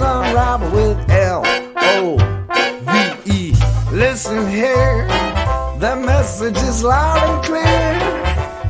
[0.00, 1.42] unravel with L
[1.76, 2.16] O
[2.86, 3.52] V E.
[3.92, 5.08] Listen here,
[5.80, 7.98] the message is loud and clear.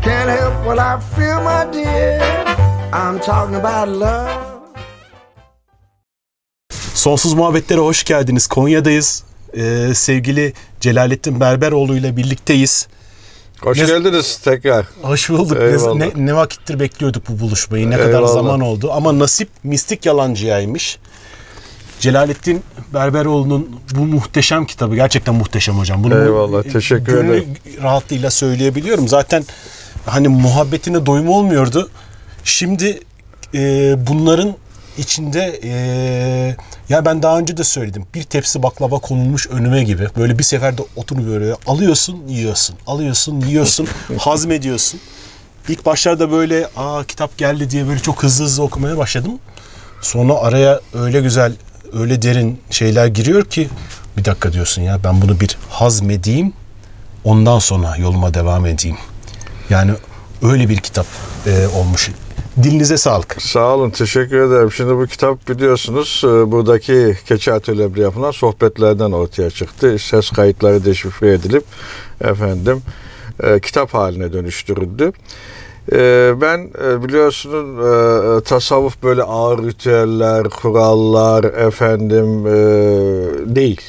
[0.03, 2.21] Can't help what I feel, my dear.
[2.93, 4.53] I'm talking about love.
[6.95, 8.47] Sonsuz Muhabbetlere hoş geldiniz.
[8.47, 9.25] Konya'dayız.
[9.55, 12.89] Ee, sevgili Celalettin Berberoğlu ile birlikteyiz.
[13.63, 14.87] Hoş Ne- geldiniz tekrar.
[15.03, 15.59] Hoş bulduk.
[15.63, 15.95] Eyvallah.
[15.95, 17.91] Ne, ne vakittir bekliyorduk bu buluşmayı.
[17.91, 18.33] Ne kadar Eyvallah.
[18.33, 18.93] zaman oldu.
[18.93, 20.99] Ama nasip mistik yalancıyaymış.
[22.01, 22.63] Celalettin
[22.95, 26.05] Berberoğlu'nun bu muhteşem kitabı gerçekten muhteşem hocam.
[26.05, 27.47] Bunu Eyvallah, teşekkür gönül ederim.
[27.83, 29.09] rahatlığıyla söyleyebiliyorum.
[29.09, 29.45] Zaten
[30.07, 31.91] hani muhabbetine doyum olmuyordu.
[32.45, 33.01] Şimdi
[33.55, 34.55] e, bunların
[34.99, 35.73] içinde e,
[36.89, 38.07] ya ben daha önce de söyledim.
[38.15, 40.09] Bir tepsi baklava konulmuş önüme gibi.
[40.17, 42.77] Böyle bir seferde otunu böyle alıyorsun, yiyorsun.
[42.87, 45.01] Alıyorsun, yiyorsun, hazmediyorsun.
[45.69, 49.39] İlk başlarda böyle aa kitap geldi diye böyle çok hızlı hızlı okumaya başladım.
[50.01, 51.53] Sonra araya öyle güzel,
[51.93, 53.69] öyle derin şeyler giriyor ki
[54.17, 56.53] bir dakika diyorsun ya ben bunu bir hazmedeyim.
[57.25, 58.97] Ondan sonra yoluma devam edeyim.
[59.71, 59.93] Yani
[60.43, 61.07] öyle bir kitap
[61.47, 62.11] e, olmuş.
[62.57, 63.43] Dilinize sağlık.
[63.43, 64.73] Sağ olun, teşekkür ederim.
[64.73, 69.99] Şimdi bu kitap biliyorsunuz e, buradaki keçi atölyemde yapılan sohbetlerden ortaya çıktı.
[69.99, 71.65] Ses kayıtları deşifre edilip
[72.21, 72.83] efendim
[73.43, 75.13] e, kitap haline dönüştürüldü.
[75.93, 77.79] E, ben biliyorsunuz
[78.41, 82.45] e, tasavvuf böyle ağır ritüeller, kurallar efendim
[83.57, 83.81] değil.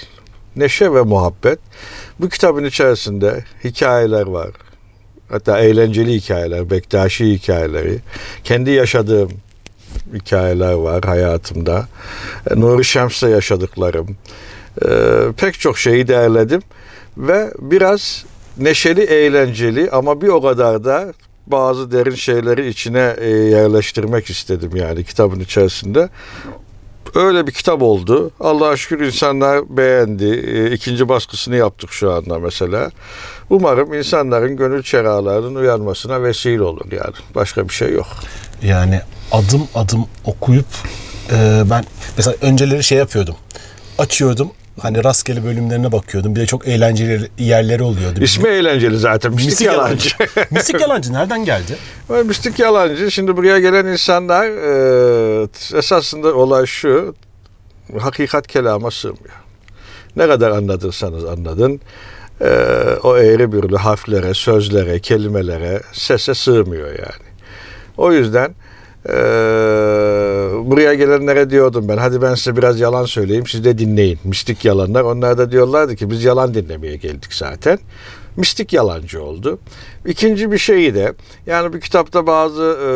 [0.56, 1.59] Neşe ve muhabbet.
[2.19, 4.50] Bu kitabın içerisinde hikayeler var.
[5.29, 8.00] Hatta eğlenceli hikayeler, Bektaşi hikayeleri.
[8.44, 9.31] Kendi yaşadığım
[10.13, 11.88] hikayeler var hayatımda.
[12.56, 14.17] Nuri Şems'le yaşadıklarım.
[14.85, 14.89] E,
[15.38, 16.61] pek çok şeyi derledim.
[17.17, 18.25] Ve biraz
[18.57, 21.13] neşeli, eğlenceli ama bir o kadar da
[21.47, 26.09] bazı derin şeyleri içine e, yerleştirmek istedim yani kitabın içerisinde.
[27.16, 28.31] Öyle bir kitap oldu.
[28.40, 30.25] Allah'a şükür insanlar beğendi.
[30.25, 32.91] E, İkinci baskısını yaptık şu anda mesela.
[33.50, 37.13] Umarım insanların gönül çeralarının uyanmasına vesile olur yani.
[37.35, 38.07] Başka bir şey yok.
[38.63, 40.66] Yani adım adım okuyup
[41.31, 41.84] e, ben
[42.18, 43.35] mesela önceleri şey yapıyordum.
[43.97, 44.52] Açıyordum.
[44.79, 46.35] Hani rastgele bölümlerine bakıyordum.
[46.35, 48.19] Bir de çok eğlenceli yerleri oluyordu.
[48.22, 49.34] İsmi eğlenceli zaten.
[49.34, 50.09] Mistik, yalancı.
[50.51, 51.78] Mistik yalancı nereden geldi?
[52.25, 53.11] Mistik yalancı.
[53.11, 57.16] Şimdi buraya gelen insanlar e, esasında olay şu.
[58.00, 59.44] Hakikat kelama sığmıyor.
[60.16, 61.81] Ne kadar anlatırsanız anladın.
[62.41, 62.47] e,
[63.03, 67.28] o eğri bürülü harflere, sözlere, kelimelere, sese sığmıyor yani.
[67.97, 68.55] O yüzden
[69.09, 69.14] e,
[70.66, 74.19] buraya gelenlere diyordum ben hadi ben size biraz yalan söyleyeyim siz de dinleyin.
[74.24, 75.02] Mistik yalanlar.
[75.02, 77.80] Onlar da diyorlardı ki biz yalan dinlemeye geldik zaten.
[78.38, 79.59] Mistik yalancı oldu.
[80.06, 81.14] İkinci bir şeyi de
[81.46, 82.90] yani bu kitapta bazı e,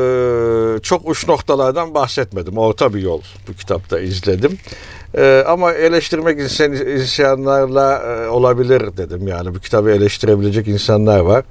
[0.81, 2.57] çok uç noktalardan bahsetmedim.
[2.57, 4.57] Orta bir yol bu kitapta izledim.
[5.17, 9.27] E, ama eleştirmek insan, insanlarla e, olabilir dedim.
[9.27, 11.45] Yani bu kitabı eleştirebilecek insanlar var.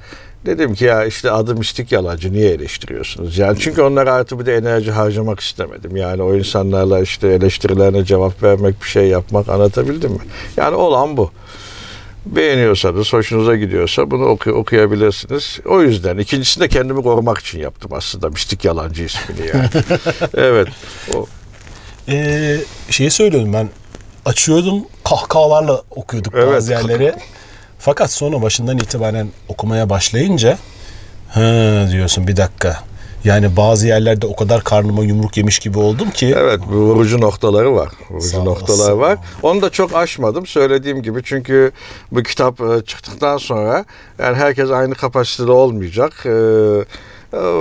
[0.47, 3.39] Dedim ki ya işte adı mistik yalancı niye eleştiriyorsunuz?
[3.39, 5.97] Yani çünkü onlara artı bir de enerji harcamak istemedim.
[5.97, 10.19] Yani o insanlarla işte eleştirilerine cevap vermek bir şey yapmak anlatabildim mi?
[10.57, 11.31] Yani olan bu.
[12.27, 15.59] Beğeniyorsanız, hoşunuza gidiyorsa bunu oku- okuyabilirsiniz.
[15.67, 19.69] O yüzden ikincisini de kendimi korumak için yaptım aslında mistik yalancı ismini yani.
[20.37, 20.69] evet.
[21.15, 21.27] O,
[22.09, 22.57] Ee,
[22.91, 23.69] şeyi söylüyordum ben.
[24.25, 26.49] Açıyordum kahkahalarla okuyorduk Evet.
[26.55, 27.15] bazı yerleri.
[27.79, 30.59] Fakat sonra başından itibaren okumaya başlayınca
[31.33, 32.83] hı diyorsun bir dakika.
[33.25, 36.35] Yani bazı yerlerde o kadar karnıma yumruk yemiş gibi oldum ki.
[36.39, 37.89] Evet bu vurucu noktaları var.
[38.11, 38.99] Vurucu Sağ noktalar olasın.
[38.99, 39.19] var.
[39.43, 41.21] Onu da çok aşmadım söylediğim gibi.
[41.25, 41.71] Çünkü
[42.13, 43.85] bu kitap e, çıktıktan sonra
[44.19, 46.27] yani herkes aynı kapasitede olmayacak.
[46.27, 46.31] Ee,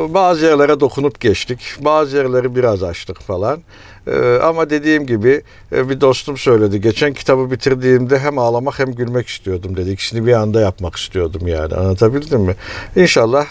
[0.09, 1.59] bazı yerlere dokunup geçtik.
[1.79, 3.61] Bazı yerleri biraz açtık falan.
[4.07, 5.41] Ee, ama dediğim gibi
[5.71, 6.81] e, bir dostum söyledi.
[6.81, 9.89] Geçen kitabı bitirdiğimde hem ağlamak hem gülmek istiyordum dedi.
[9.91, 11.75] İkisini bir anda yapmak istiyordum yani.
[11.75, 12.55] Anlatabildim mi?
[12.95, 13.45] İnşallah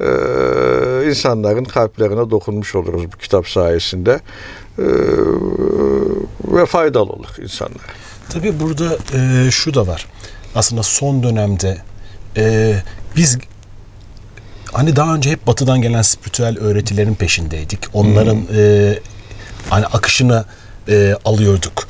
[0.00, 0.06] e,
[1.08, 4.20] insanların kalplerine dokunmuş oluruz bu kitap sayesinde.
[4.78, 4.82] Ee,
[6.44, 7.82] ve faydalı olur insanlar.
[8.30, 10.06] Tabii burada e, şu da var.
[10.54, 11.78] Aslında son dönemde
[13.16, 13.38] biz
[14.72, 17.80] hani daha önce hep batıdan gelen spiritüel öğretilerin peşindeydik.
[17.92, 18.94] Onların e,
[19.68, 20.44] hani akışına
[20.88, 21.88] e, alıyorduk.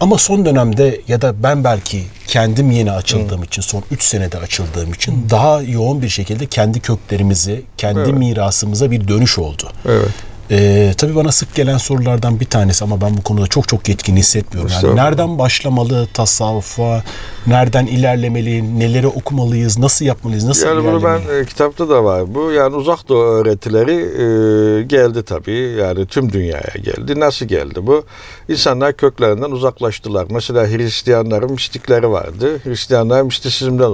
[0.00, 4.92] Ama son dönemde ya da ben belki kendim yeni açıldığım için, son 3 senede açıldığım
[4.92, 9.72] için daha yoğun bir şekilde kendi köklerimizi, kendi mirasımıza bir dönüş oldu.
[9.88, 10.10] Evet.
[10.50, 14.16] Ee, tabii bana sık gelen sorulardan bir tanesi ama ben bu konuda çok çok yetkin
[14.16, 14.72] hissetmiyorum.
[14.82, 17.02] Yani nereden başlamalı tasavvufa,
[17.46, 21.28] nereden ilerlemeli, neleri okumalıyız, nasıl yapmalıyız, nasıl Yani bunu ilerlemeli?
[21.28, 22.34] ben e, kitapta da var.
[22.34, 25.76] Bu yani uzak doğu öğretileri e, geldi tabii.
[25.80, 27.20] Yani tüm dünyaya geldi.
[27.20, 28.04] Nasıl geldi bu?
[28.48, 30.26] İnsanlar köklerinden uzaklaştılar.
[30.30, 32.60] Mesela Hristiyanların mistikleri vardı.
[32.64, 33.90] Hristiyanlar mistisizmden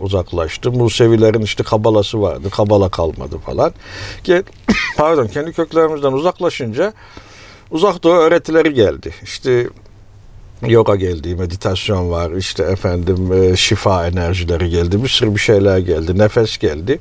[0.00, 0.72] uzaklaştı.
[0.72, 2.50] Musevilerin işte kabalası vardı.
[2.50, 3.72] Kabala kalmadı falan.
[4.96, 5.52] Pardon kendi
[5.86, 6.92] köklerimizden uzaklaşınca
[7.70, 9.14] uzak doğu öğretileri geldi.
[9.22, 9.66] İşte
[10.66, 16.18] yoga geldi, meditasyon var, işte efendim e, şifa enerjileri geldi, bir sürü bir şeyler geldi,
[16.18, 16.98] nefes geldi.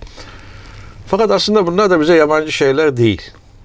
[1.07, 3.21] Fakat aslında bunlar da bize yabancı şeyler değil.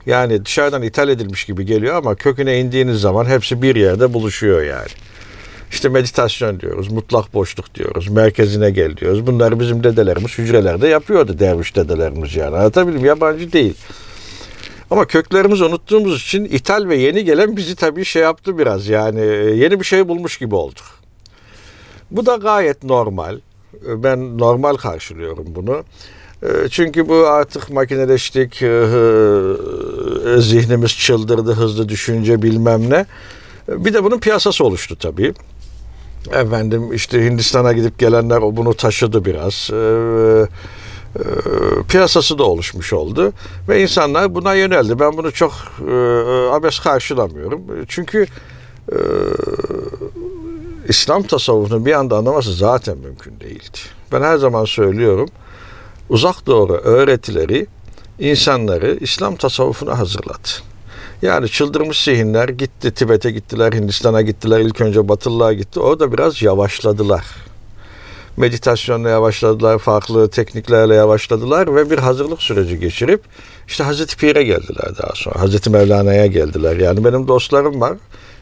[0.06, 4.88] Yani dışarıdan ithal edilmiş gibi geliyor ama köküne indiğiniz zaman hepsi bir yerde buluşuyor yani.
[5.70, 9.26] İşte meditasyon diyoruz, mutlak boşluk diyoruz, merkezine gel diyoruz.
[9.26, 12.56] Bunları bizim dedelerimiz hücrelerde yapıyordu derviş dedelerimiz yani.
[12.56, 13.74] Anlatabildim yabancı değil.
[14.90, 19.24] Ama köklerimizi unuttuğumuz için ithal ve yeni gelen bizi tabii şey yaptı biraz yani e,
[19.34, 20.84] yeni bir şey bulmuş gibi olduk.
[22.10, 23.36] Bu da gayet normal.
[23.86, 25.84] E, Ben normal karşılıyorum bunu.
[26.42, 28.54] E, Çünkü bu artık makineleştik,
[30.42, 33.06] zihnimiz çıldırdı, hızlı düşünce bilmem ne.
[33.68, 35.34] Bir de bunun piyasası oluştu tabii.
[36.32, 39.70] Efendim işte Hindistan'a gidip gelenler o bunu taşıdı biraz.
[39.72, 40.46] E, e,
[41.88, 43.32] piyasası da oluşmuş oldu
[43.68, 44.98] ve insanlar buna yöneldi.
[45.00, 45.52] Ben bunu çok
[45.88, 45.92] e,
[46.50, 47.62] abes karşılamıyorum.
[47.88, 48.26] Çünkü
[48.92, 48.98] e,
[50.88, 53.78] İslam tasavvufunu bir anda anlaması zaten mümkün değildi.
[54.12, 55.28] Ben her zaman söylüyorum.
[56.08, 57.66] Uzak doğru öğretileri
[58.18, 60.48] insanları İslam tasavvufuna hazırladı.
[61.22, 65.80] Yani çıldırmış zihinler gitti Tibet'e gittiler, Hindistan'a gittiler, ilk önce Batılılar gitti.
[65.80, 67.24] Orada biraz yavaşladılar
[68.40, 73.20] meditasyonla yavaşladılar, farklı tekniklerle yavaşladılar ve bir hazırlık süreci geçirip
[73.68, 75.40] işte Hazreti Pir'e geldiler daha sonra.
[75.40, 76.76] Hazreti Mevlana'ya geldiler.
[76.76, 77.92] Yani benim dostlarım var.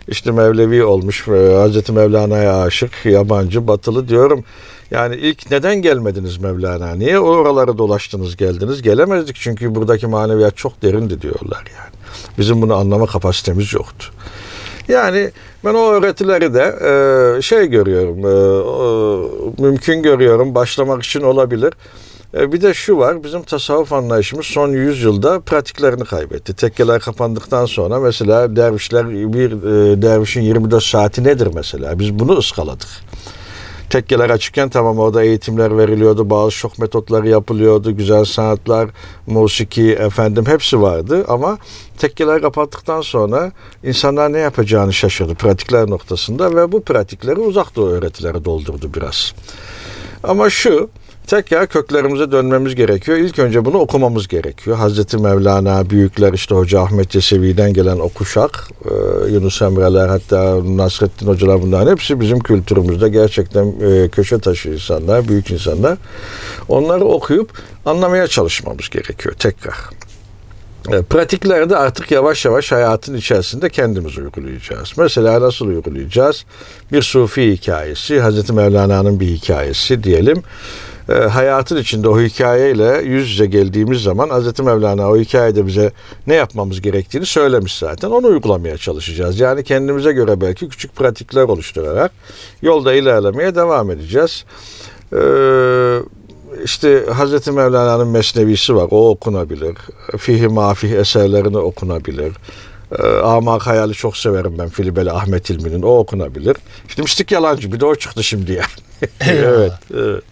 [0.09, 4.45] İşte Mevlevi olmuş, e, Hazreti Mevlana'ya aşık, yabancı, batılı diyorum.
[4.91, 6.95] Yani ilk neden gelmediniz Mevlana?
[6.95, 8.83] Niye oraları dolaştınız, geldiniz?
[8.83, 11.95] Gelemezdik çünkü buradaki maneviyat çok derindi diyorlar yani.
[12.39, 14.07] Bizim bunu anlama kapasitemiz yoktu.
[14.89, 15.31] Yani
[15.65, 16.79] ben o öğretileri de
[17.39, 21.73] e, şey görüyorum, e, e, mümkün görüyorum, başlamak için olabilir.
[22.35, 26.55] E, bir de şu var, bizim tasavvuf anlayışımız son 100 yılda pratiklerini kaybetti.
[26.57, 31.99] Tekkeler kapandıktan sonra mesela dervişler, bir e, dervişin 24 saati nedir mesela?
[31.99, 32.89] Biz bunu ıskaladık.
[33.91, 38.91] Tekkeler açıkken tamam orada eğitimler veriliyordu, bazı şok metotları yapılıyordu, güzel sanatlar,
[39.27, 41.59] musiki, efendim hepsi vardı ama
[41.99, 43.53] tekkeler kapattıktan sonra
[43.85, 49.35] insanlar ne yapacağını şaşırdı pratikler noktasında ve bu pratikleri uzak doğu öğretileri doldurdu biraz.
[50.23, 50.91] Ama şu,
[51.29, 53.19] tekrar köklerimize dönmemiz gerekiyor.
[53.19, 54.77] İlk önce bunu okumamız gerekiyor.
[54.77, 58.91] Hazreti Mevlana, büyükler işte Hoca Ahmet Yesevi'den gelen o kuşak, e,
[59.33, 65.51] Yunus Emre'ler hatta Nasrettin Hocalar bunların hepsi bizim kültürümüzde gerçekten e, köşe taşı insanlar, büyük
[65.51, 65.99] insanlar.
[66.69, 67.51] Onları okuyup
[67.85, 69.77] anlamaya çalışmamız gerekiyor tekrar.
[70.93, 74.93] E, Pratiklerde artık yavaş yavaş hayatın içerisinde kendimiz uygulayacağız.
[74.97, 76.45] Mesela nasıl uygulayacağız?
[76.93, 80.43] Bir sufi hikayesi, Hazreti Mevlana'nın bir hikayesi diyelim.
[81.09, 85.93] E, hayatın içinde o hikayeyle yüz yüze geldiğimiz zaman Hazreti Mevlana o hikayede bize
[86.27, 88.11] ne yapmamız gerektiğini söylemiş zaten.
[88.11, 89.41] Onu uygulamaya çalışacağız.
[89.41, 92.13] Yani kendimize göre belki küçük pratikler oluşturarak
[92.63, 94.45] yolda ilerlemeye devam edeceğiz.
[95.13, 95.99] Eee
[96.65, 98.89] işte Hazreti Mevlana'nın mesnevisi var.
[98.91, 99.77] O okunabilir.
[100.19, 102.33] Fihi mafih eserlerini okunabilir.
[102.99, 104.69] Ee, Amak Hayal'i çok severim ben.
[104.69, 105.83] Filibeli Ahmet İlmi'nin.
[105.83, 106.57] O okunabilir.
[106.89, 107.73] İşte Mistik Yalancı.
[107.73, 109.11] Bir de o çıktı şimdi yani.
[109.21, 109.73] evet.
[109.95, 110.23] evet.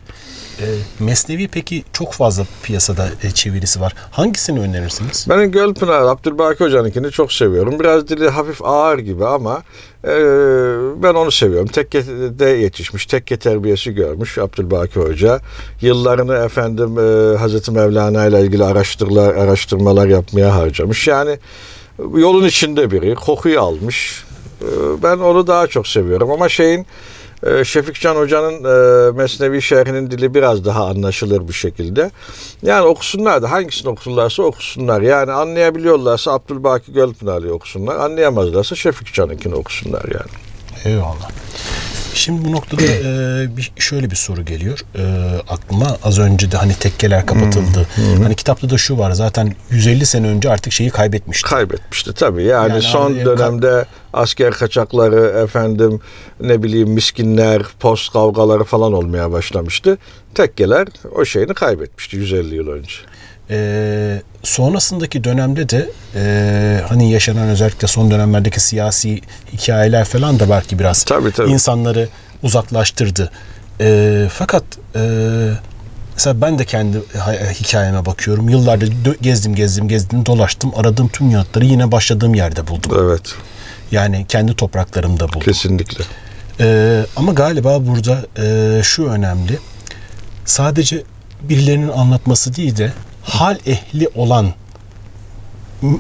[0.60, 0.64] E,
[1.04, 3.94] Mesnevi peki çok fazla piyasada e, çevirisi var.
[4.10, 5.26] Hangisini önerirsiniz?
[5.28, 7.80] Ben Gölpınar, Abdülbaki Hoca'nınkini çok seviyorum.
[7.80, 9.62] Biraz dili hafif ağır gibi ama
[10.04, 10.14] e,
[11.02, 11.66] ben onu seviyorum.
[11.66, 15.40] Tekke'de yetişmiş, tekke terbiyesi görmüş Abdülbaki Hoca.
[15.80, 21.08] Yıllarını efendim e, Hazreti Mevlana ile ilgili araştırmalar, araştırmalar yapmaya harcamış.
[21.08, 21.38] Yani
[22.14, 24.24] yolun içinde biri, kokuyu almış.
[24.62, 24.66] E,
[25.02, 26.86] ben onu daha çok seviyorum ama şeyin
[27.42, 32.10] e, Şefikcan Hoca'nın e, Mesnevi şerhinin dili biraz daha anlaşılır bir şekilde.
[32.62, 35.00] Yani okusunlar da hangisini okusunlarsa okusunlar.
[35.00, 37.96] Yani anlayabiliyorlarsa Abdülbaki Gölpınar'ı okusunlar.
[37.96, 40.30] Anlayamazlarsa Şefikcan'ınkini okusunlar yani.
[40.84, 41.30] Eyvallah.
[42.16, 45.02] Şimdi bu noktada e, bir, şöyle bir soru geliyor e,
[45.48, 45.96] aklıma.
[46.02, 47.86] Az önce de hani tekkeler kapatıldı.
[48.22, 51.48] Hani kitapta da şu var zaten 150 sene önce artık şeyi kaybetmişti.
[51.48, 52.44] Kaybetmişti tabii.
[52.44, 56.00] Yani, Yani son abi, dönemde asker kaçakları, efendim
[56.40, 59.98] ne bileyim miskinler, post kavgaları falan olmaya başlamıştı.
[60.34, 62.94] Tekkeler o şeyini kaybetmişti 150 yıl önce.
[63.50, 69.20] Ee, sonrasındaki dönemde de e, hani yaşanan özellikle son dönemlerdeki siyasi
[69.52, 71.50] hikayeler falan da belki biraz Tabii, tabii.
[71.50, 72.08] insanları
[72.42, 73.30] uzaklaştırdı.
[73.80, 74.64] Ee, fakat
[74.96, 75.00] e,
[76.14, 76.98] mesela ben de kendi
[77.60, 78.48] hikayeme bakıyorum.
[78.48, 80.72] Yıllardır gezdim gezdim gezdim dolaştım.
[80.76, 82.92] Aradığım tüm yanıtları yine başladığım yerde buldum.
[83.04, 83.34] Evet,
[83.90, 85.40] Yani kendi topraklarımda buldum.
[85.40, 86.04] kesinlikle.
[86.60, 89.58] Ee, ama galiba burada e, şu önemli.
[90.44, 91.02] Sadece
[91.42, 92.92] birilerinin anlatması değil de
[93.26, 94.52] hal ehli olan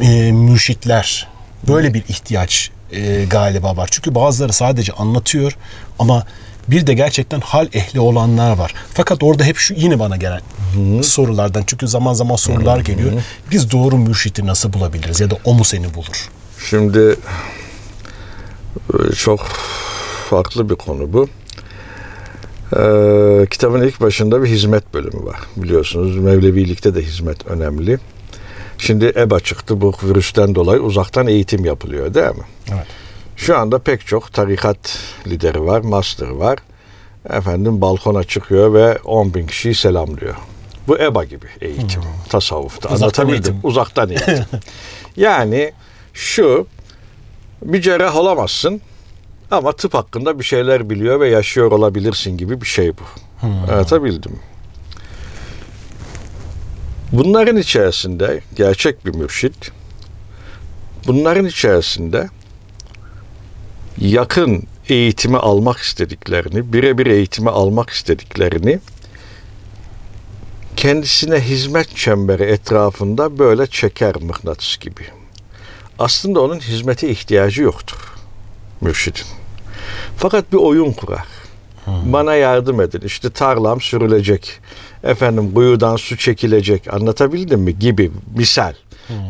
[0.00, 1.28] e, mürşitler
[1.68, 3.88] böyle bir ihtiyaç e, galiba var.
[3.92, 5.56] Çünkü bazıları sadece anlatıyor
[5.98, 6.24] ama
[6.68, 8.74] bir de gerçekten hal ehli olanlar var.
[8.94, 10.40] Fakat orada hep şu yine bana gelen
[11.02, 13.12] sorulardan çünkü zaman zaman sorular geliyor.
[13.50, 16.28] Biz doğru mürşiti nasıl bulabiliriz ya da o mu seni bulur?
[16.70, 17.16] Şimdi
[18.94, 19.40] e, çok
[20.30, 21.28] farklı bir konu bu.
[22.72, 25.36] Ee, kitabın ilk başında bir hizmet bölümü var.
[25.56, 27.98] Biliyorsunuz Mevlevilikte de hizmet önemli.
[28.78, 29.80] Şimdi EBA çıktı.
[29.80, 32.44] Bu virüsten dolayı uzaktan eğitim yapılıyor değil mi?
[32.72, 32.86] Evet.
[33.36, 36.58] Şu anda pek çok tarikat lideri var, master var.
[37.30, 40.34] Efendim balkona çıkıyor ve 10 bin kişiyi selamlıyor.
[40.88, 42.02] Bu EBA gibi eğitim.
[42.28, 42.88] Tasavvufta.
[42.88, 43.54] Uzaktan Anlatabildim.
[43.54, 43.70] eğitim.
[43.70, 44.44] Uzaktan eğitim.
[45.16, 45.72] yani
[46.14, 46.66] şu
[47.62, 48.80] bir cerrah olamazsın
[49.50, 53.02] ama tıp hakkında bir şeyler biliyor ve yaşıyor olabilirsin gibi bir şey bu.
[53.46, 54.40] Anlatabildim.
[57.12, 59.72] Bunların içerisinde gerçek bir mürşit,
[61.06, 62.28] bunların içerisinde
[63.98, 68.78] yakın eğitimi almak istediklerini, birebir eğitimi almak istediklerini
[70.76, 75.02] kendisine hizmet çemberi etrafında böyle çeker mıknatıs gibi.
[75.98, 78.15] Aslında onun hizmete ihtiyacı yoktur
[78.80, 79.26] mürşidin.
[80.16, 81.24] Fakat bir oyun kurar.
[81.86, 83.00] Bana yardım edin.
[83.04, 84.60] İşte tarlam sürülecek.
[85.04, 86.94] Efendim kuyudan su çekilecek.
[86.94, 87.78] Anlatabildim mi?
[87.78, 88.74] Gibi misal.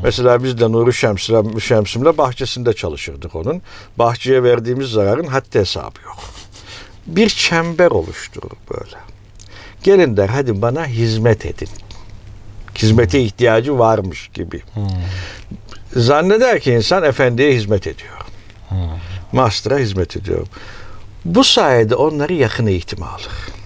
[0.03, 3.63] Mesela biz de Nuri Şems'le, Şems'imle bahçesinde çalışırdık onun.
[3.99, 6.19] Bahçeye verdiğimiz zararın haddi hesabı yok.
[7.07, 8.97] Bir çember oluşturur böyle.
[9.83, 11.69] Gelin der hadi bana hizmet edin.
[12.79, 14.63] Hizmete ihtiyacı varmış gibi.
[15.97, 18.17] Zanneder ki insan efendiye hizmet ediyor.
[19.33, 20.47] Master'a hizmet ediyor.
[21.25, 23.57] Bu sayede onları yakın eğitime alır.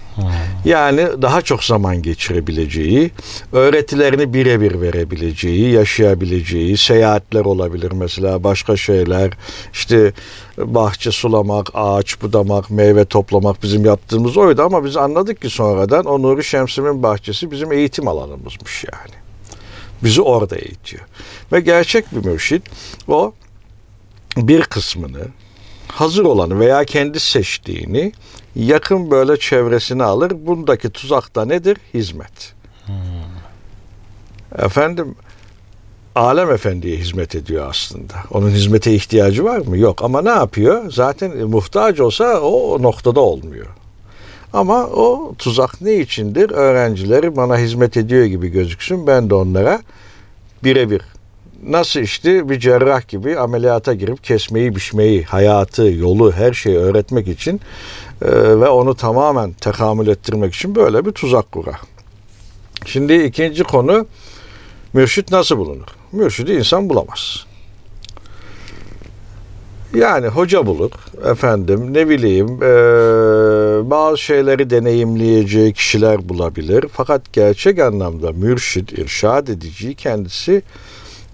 [0.65, 3.11] Yani daha çok zaman geçirebileceği,
[3.53, 9.31] öğretilerini birebir verebileceği, yaşayabileceği, seyahatler olabilir mesela, başka şeyler,
[9.73, 10.13] işte
[10.59, 16.23] bahçe sulamak, ağaç budamak, meyve toplamak bizim yaptığımız oydu ama biz anladık ki sonradan o
[16.23, 19.15] Nuri Şems'in bahçesi bizim eğitim alanımızmış yani.
[20.05, 21.03] Bizi orada eğitiyor.
[21.53, 22.63] Ve gerçek bir mürşit
[23.09, 23.33] o
[24.37, 25.29] bir kısmını
[25.91, 28.13] hazır olanı veya kendi seçtiğini
[28.57, 30.33] yakın böyle çevresine alır.
[30.47, 31.77] Bundaki tuzak da nedir?
[31.95, 32.55] Hizmet.
[34.59, 35.15] Efendim
[36.15, 38.15] Alem Efendi'ye hizmet ediyor aslında.
[38.31, 39.79] Onun hizmete ihtiyacı var mı?
[39.79, 40.05] Yok.
[40.05, 40.93] Ama ne yapıyor?
[40.93, 43.67] Zaten muhtaç olsa o noktada olmuyor.
[44.53, 46.51] Ama o tuzak ne içindir?
[46.51, 49.07] Öğrencileri bana hizmet ediyor gibi gözüksün.
[49.07, 49.81] Ben de onlara
[50.65, 51.03] birebir
[51.67, 57.61] nasıl işte bir cerrah gibi ameliyata girip kesmeyi, biçmeyi, hayatı, yolu, her şeyi öğretmek için
[58.23, 61.81] e, ve onu tamamen tekamül ettirmek için böyle bir tuzak kurar.
[62.87, 64.07] Şimdi ikinci konu
[64.93, 65.87] mürşit nasıl bulunur?
[66.13, 67.47] Mürşidi insan bulamaz.
[69.95, 70.91] Yani hoca bulur,
[71.31, 72.71] efendim ne bileyim e,
[73.91, 76.85] bazı şeyleri deneyimleyeceği kişiler bulabilir.
[76.93, 80.63] Fakat gerçek anlamda mürşit, irşad ediciyi kendisi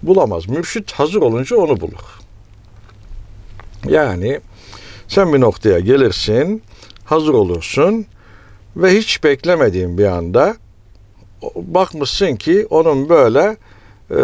[0.03, 0.49] bulamaz.
[0.49, 2.19] Mürşit hazır olunca onu bulur.
[3.85, 4.39] Yani
[5.07, 6.63] sen bir noktaya gelirsin,
[7.05, 8.05] hazır olursun
[8.75, 10.55] ve hiç beklemediğin bir anda
[11.55, 13.57] bakmışsın ki onun böyle
[14.11, 14.19] e,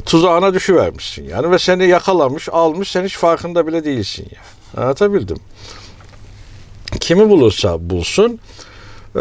[0.00, 4.82] tuzağına düşüvermişsin yani ve seni yakalamış, almış, sen hiç farkında bile değilsin ya.
[4.82, 5.36] Anlatabildim.
[7.00, 8.40] Kimi bulursa bulsun
[9.16, 9.20] ee,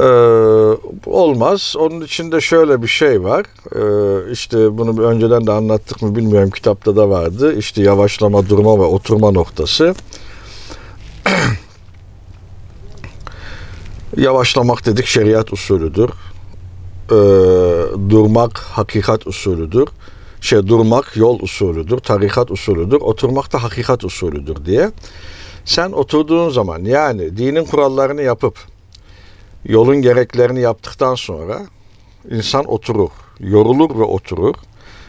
[1.05, 1.75] olmaz.
[1.79, 3.45] Onun içinde şöyle bir şey var.
[3.75, 6.49] Ee, işte bunu önceden de anlattık mı bilmiyorum.
[6.49, 7.57] Kitapta da vardı.
[7.57, 9.95] İşte yavaşlama, durma ve oturma noktası.
[14.17, 16.09] Yavaşlamak dedik şeriat usulüdür.
[17.11, 17.15] Ee,
[18.09, 19.87] durmak hakikat usulüdür.
[20.41, 23.01] Şey durmak yol usulüdür, tarikat usulüdür.
[23.01, 24.91] Oturmak da hakikat usulüdür diye.
[25.65, 28.72] Sen oturduğun zaman yani dinin kurallarını yapıp
[29.65, 31.61] yolun gereklerini yaptıktan sonra
[32.29, 34.55] insan oturur, yorulur ve oturur.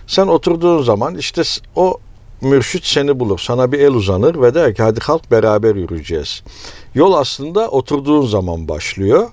[0.07, 1.43] Sen oturduğun zaman işte
[1.77, 1.99] o
[2.41, 3.39] mürşit seni bulur.
[3.39, 6.43] Sana bir el uzanır ve der ki hadi kalk beraber yürüyeceğiz.
[6.95, 9.29] Yol aslında oturduğun zaman başlıyor.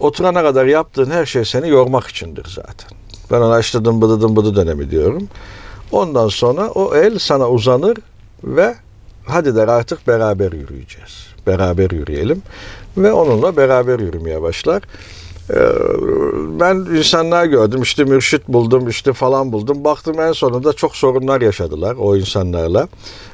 [0.00, 2.98] Oturana kadar yaptığın her şey seni yormak içindir zaten.
[3.30, 5.28] Ben ona işte dımbıdı dımbıdı dönemi diyorum.
[5.92, 7.96] Ondan sonra o el sana uzanır
[8.44, 8.74] ve
[9.24, 11.26] hadi der artık beraber yürüyeceğiz.
[11.46, 12.42] Beraber yürüyelim.
[12.96, 14.82] Ve onunla beraber yürümeye başlar.
[15.50, 15.56] Ee,
[16.60, 19.84] ben insanlar gördüm işte mürşit buldum işte falan buldum.
[19.84, 22.88] Baktım en sonunda çok sorunlar yaşadılar o insanlarla.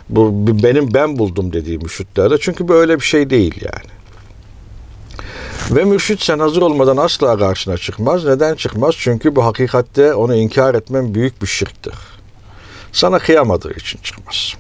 [0.08, 2.38] Bu benim ben buldum dediğim mürşitlerle.
[2.40, 3.98] Çünkü böyle bir şey değil yani.
[5.70, 8.24] Ve mürşit sen hazır olmadan asla karşına çıkmaz.
[8.24, 8.94] Neden çıkmaz?
[8.98, 11.94] Çünkü bu hakikatte onu inkar etmen büyük bir şirktir.
[12.92, 14.54] Sana kıyamadığı için çıkmaz.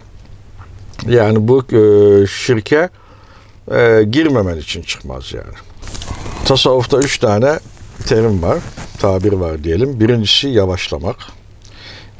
[1.06, 2.88] Yani bu e, şirke
[3.70, 5.54] e, girmemen için çıkmaz yani.
[6.44, 7.58] Tasavvufta üç tane
[8.06, 8.58] terim var,
[8.98, 10.00] tabir var diyelim.
[10.00, 11.16] Birincisi yavaşlamak,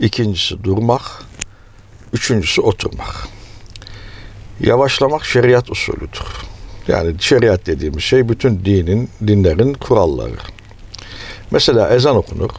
[0.01, 1.03] ikincisi durmak,
[2.13, 3.29] üçüncüsü oturmak.
[4.61, 6.27] Yavaşlamak şeriat usulüdür.
[6.89, 10.37] Yani şeriat dediğimiz şey bütün dinin, dinlerin kuralları.
[11.51, 12.51] Mesela ezan okunur,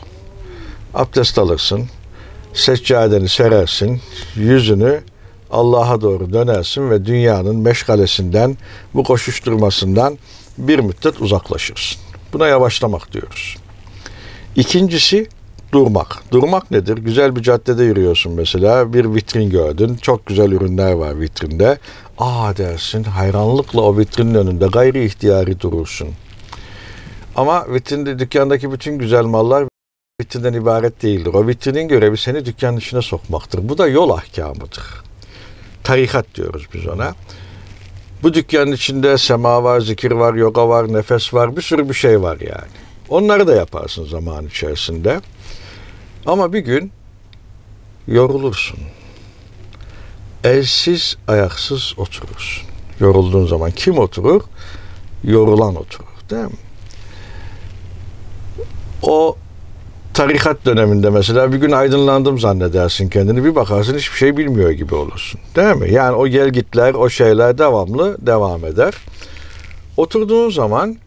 [0.93, 1.89] abdest alırsın,
[2.53, 4.01] seccadeni serersin,
[4.35, 5.01] yüzünü
[5.51, 8.57] Allah'a doğru dönersin ve dünyanın meşgalesinden,
[8.93, 10.17] bu koşuşturmasından
[10.57, 12.01] bir müddet uzaklaşırsın.
[12.33, 13.57] Buna yavaşlamak diyoruz.
[14.55, 15.27] İkincisi
[15.71, 16.23] durmak.
[16.31, 16.97] Durmak nedir?
[16.97, 18.93] Güzel bir caddede yürüyorsun mesela.
[18.93, 19.95] Bir vitrin gördün.
[19.95, 21.77] Çok güzel ürünler var vitrinde.
[22.17, 26.09] Aa dersin hayranlıkla o vitrinin önünde gayri ihtiyari durursun.
[27.35, 29.65] Ama vitrinde dükkandaki bütün güzel mallar
[30.21, 31.33] vitrinden ibaret değildir.
[31.33, 33.69] O vitrinin görevi seni dükkanın içine sokmaktır.
[33.69, 35.08] Bu da yol ahkamıdır.
[35.89, 37.15] Tarikat diyoruz biz ona.
[38.23, 42.21] Bu dükkanın içinde sema var, zikir var, yoga var, nefes var, bir sürü bir şey
[42.21, 42.71] var yani.
[43.09, 45.21] Onları da yaparsın zaman içerisinde.
[46.25, 46.91] Ama bir gün
[48.07, 48.79] yorulursun.
[50.43, 52.67] Elsiz, ayaksız oturursun.
[52.99, 54.41] Yorulduğun zaman kim oturur?
[55.23, 56.59] Yorulan oturur değil mi?
[59.01, 59.37] O
[60.19, 65.39] tarikat döneminde mesela bir gün aydınlandım zannedersin kendini bir bakarsın hiçbir şey bilmiyor gibi olursun.
[65.55, 65.93] Değil mi?
[65.93, 68.93] Yani o gelgitler, o şeyler devamlı devam eder.
[69.97, 70.97] Oturduğun zaman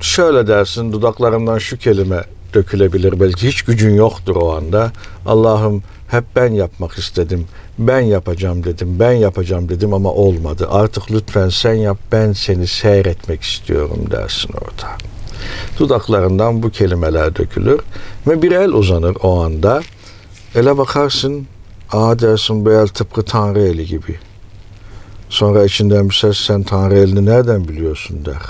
[0.00, 4.92] şöyle dersin dudaklarımdan şu kelime dökülebilir belki hiç gücün yoktur o anda.
[5.26, 7.46] Allah'ım hep ben yapmak istedim.
[7.78, 8.96] Ben yapacağım dedim.
[9.00, 10.68] Ben yapacağım dedim ama olmadı.
[10.70, 11.98] Artık lütfen sen yap.
[12.12, 15.15] Ben seni seyretmek istiyorum dersin orada.
[15.78, 17.80] Dudaklarından bu kelimeler dökülür
[18.26, 19.82] ve bir el uzanır o anda.
[20.54, 21.46] Ele bakarsın,
[21.92, 24.18] aa dersin bu el tıpkı Tanrı eli gibi.
[25.28, 28.42] Sonra içinden bir ses sen Tanrı elini nereden biliyorsun der.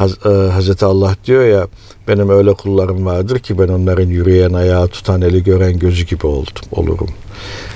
[0.00, 1.68] E, Hazreti Allah diyor ya
[2.08, 6.62] benim öyle kullarım vardır ki ben onların yürüyen ayağı tutan eli gören gözü gibi oldum,
[6.72, 7.10] olurum.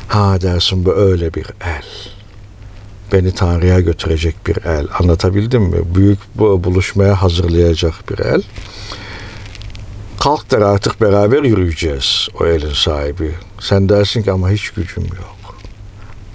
[0.09, 2.18] Ha dersin bu öyle bir el
[3.13, 4.87] beni Tanrı'ya götürecek bir el.
[5.01, 5.95] Anlatabildim mi?
[5.95, 8.43] Büyük bu buluşmaya hazırlayacak bir el.
[10.21, 13.35] Kalk der artık beraber yürüyeceğiz o elin sahibi.
[13.61, 15.57] Sen dersin ki ama hiç gücüm yok.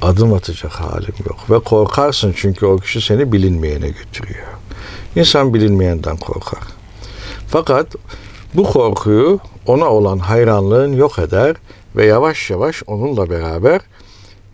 [0.02, 1.38] Adım atacak halim yok.
[1.50, 4.48] Ve korkarsın çünkü o kişi seni bilinmeyene götürüyor.
[5.16, 6.64] İnsan bilinmeyenden korkar.
[7.48, 7.88] Fakat
[8.54, 11.56] bu korkuyu ona olan hayranlığın yok eder
[11.96, 13.82] ve yavaş yavaş onunla beraber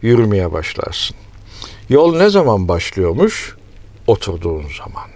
[0.01, 1.15] yürümeye başlarsın.
[1.89, 3.55] Yol ne zaman başlıyormuş?
[4.07, 5.09] Oturduğun zaman.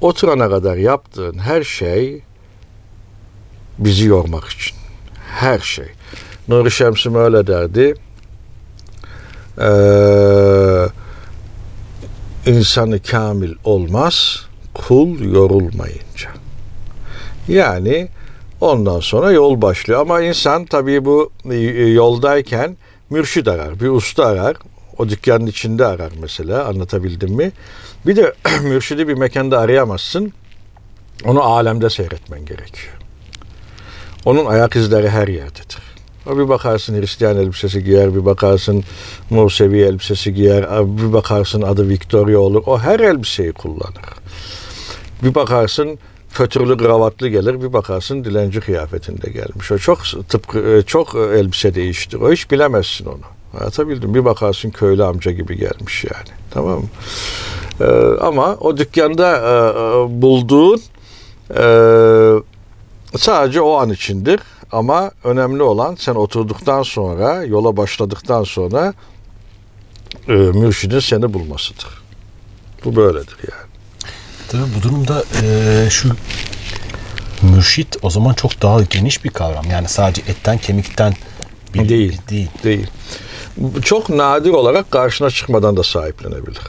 [0.00, 2.22] Oturana kadar yaptığın her şey
[3.78, 4.76] bizi yormak için.
[5.30, 5.86] Her şey.
[6.48, 7.94] Nuri Şemsim öyle derdi.
[9.60, 10.86] Ee,
[12.50, 16.30] insanı kamil olmaz, kul yorulmayınca.
[17.48, 18.08] Yani
[18.60, 20.00] ondan sonra yol başlıyor.
[20.00, 21.30] Ama insan tabii bu
[21.94, 22.76] yoldayken
[23.10, 24.56] mürşid arar, bir usta arar.
[24.98, 27.52] O dükkanın içinde arar mesela anlatabildim mi?
[28.06, 30.32] Bir de mürşidi bir mekanda arayamazsın.
[31.24, 32.94] Onu alemde seyretmen gerekiyor.
[34.24, 35.78] Onun ayak izleri her yerdedir.
[36.26, 38.84] Bir bakarsın Hristiyan elbisesi giyer, bir bakarsın
[39.30, 42.62] Musevi elbisesi giyer, bir bakarsın adı Victoria olur.
[42.66, 44.04] O her elbiseyi kullanır.
[45.22, 49.72] Bir bakarsın fötürlü kravatlı gelir, bir bakarsın dilenci kıyafetinde gelmiş.
[49.72, 52.20] O çok tıpkı çok elbise değiştir.
[52.20, 53.33] O hiç bilemezsin onu.
[53.60, 54.14] Anlatabildim.
[54.14, 56.38] Bir bakarsın köylü amca gibi gelmiş yani.
[56.50, 56.88] Tamam mı?
[57.80, 57.84] Ee,
[58.20, 60.80] ama o dükkanda e, e bulduğun
[61.50, 61.64] e,
[63.18, 64.40] sadece o an içindir.
[64.72, 68.94] Ama önemli olan sen oturduktan sonra, yola başladıktan sonra
[70.28, 72.02] e, mürşidin seni bulmasıdır.
[72.84, 73.70] Bu böyledir yani.
[74.48, 76.08] Tabii bu durumda e, şu
[77.42, 79.64] mürşit o zaman çok daha geniş bir kavram.
[79.70, 81.14] Yani sadece etten kemikten
[81.74, 82.18] bir Değil.
[82.30, 82.48] değil.
[82.64, 82.86] Değil.
[83.84, 86.60] Çok nadir olarak karşına çıkmadan da sahiplenebilir.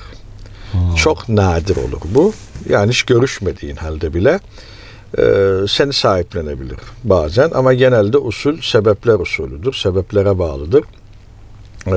[0.96, 2.34] Çok nadir olur bu.
[2.70, 4.40] Yani hiç görüşmediğin halde bile
[5.18, 5.24] e,
[5.68, 7.52] seni sahiplenebilir bazen.
[7.56, 9.74] Ama genelde usul sebepler usulüdür.
[9.74, 10.84] Sebeplere bağlıdır.
[11.88, 11.96] E,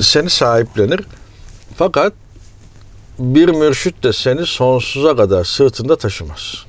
[0.00, 1.00] seni sahiplenir.
[1.76, 2.12] Fakat
[3.18, 6.64] bir mürşit de seni sonsuza kadar sırtında taşımaz.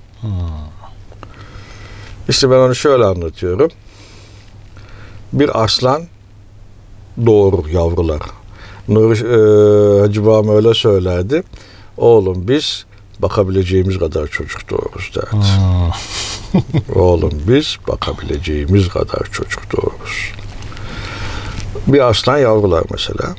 [2.29, 3.71] İşte ben onu şöyle anlatıyorum.
[5.33, 6.03] Bir aslan
[7.25, 8.21] doğurur yavrular.
[8.87, 11.43] Nur e, Hacı Babam öyle söylerdi.
[11.97, 12.85] Oğlum biz
[13.19, 15.45] bakabileceğimiz kadar çocuk doğururuz derdi.
[16.95, 20.31] Oğlum biz bakabileceğimiz kadar çocuk doğururuz.
[21.87, 23.35] Bir aslan yavrular mesela.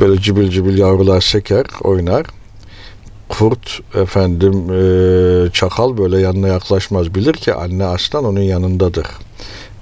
[0.00, 2.26] Böyle cibil cibil yavrular seker, oynar.
[3.28, 7.14] Kurt, efendim, e, çakal böyle yanına yaklaşmaz.
[7.14, 9.06] Bilir ki anne aslan onun yanındadır.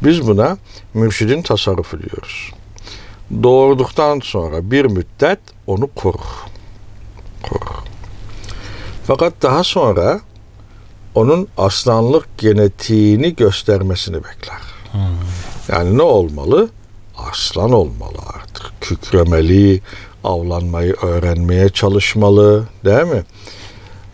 [0.02, 0.56] Biz buna
[0.94, 2.50] mürşidin tasarrufu diyoruz.
[3.42, 6.20] Doğurduktan sonra bir müddet onu korur.
[7.42, 7.76] Korur.
[9.06, 10.20] Fakat daha sonra
[11.14, 14.60] onun aslanlık genetiğini göstermesini bekler.
[15.68, 16.68] Yani ne olmalı?
[17.16, 18.72] Aslan olmalı artık.
[18.80, 19.80] Kükremeli,
[20.24, 23.24] avlanmayı öğrenmeye çalışmalı, değil mi?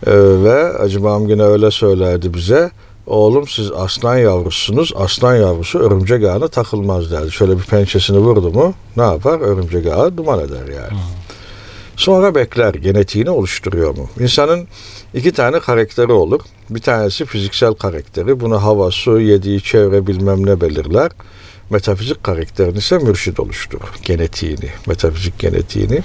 [0.07, 2.71] Ee, ve Hacı Babam yine öyle söylerdi bize.
[3.09, 4.93] Oğlum siz aslan yavrusunuz.
[4.97, 7.33] Aslan yavrusu örümcek ağına takılmaz derdi.
[7.33, 9.41] Şöyle bir pençesini vurdu mu ne yapar?
[9.41, 10.99] Örümcek ağı duman eder yani.
[11.97, 14.09] Sonra bekler genetiğini oluşturuyor mu?
[14.21, 14.69] İnsanın
[15.15, 16.41] iki tane karakteri olur.
[16.71, 18.41] Bir tanesi fiziksel karakteri.
[18.41, 21.11] Bunu hava, su, yediği çevre bilmem ne belirler.
[21.71, 23.89] Metafizik karakterini ise mürşid oluşturur.
[24.05, 26.03] Genetiğini, metafizik genetiğini.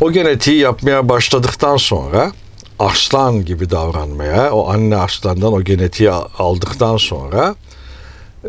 [0.00, 2.32] O genetiği yapmaya başladıktan sonra
[2.80, 7.54] aslan gibi davranmaya, o anne aslandan o genetiği aldıktan sonra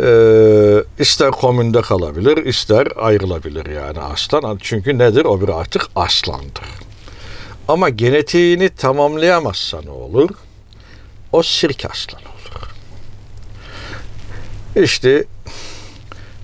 [0.01, 0.07] e,
[0.99, 4.59] ister komünde kalabilir, ister ayrılabilir yani aslan.
[4.61, 5.25] Çünkü nedir?
[5.25, 6.65] O bir artık aslandır.
[7.67, 10.29] Ama genetiğini tamamlayamazsa ne olur?
[11.31, 12.69] O sirk aslan olur.
[14.83, 15.25] İşte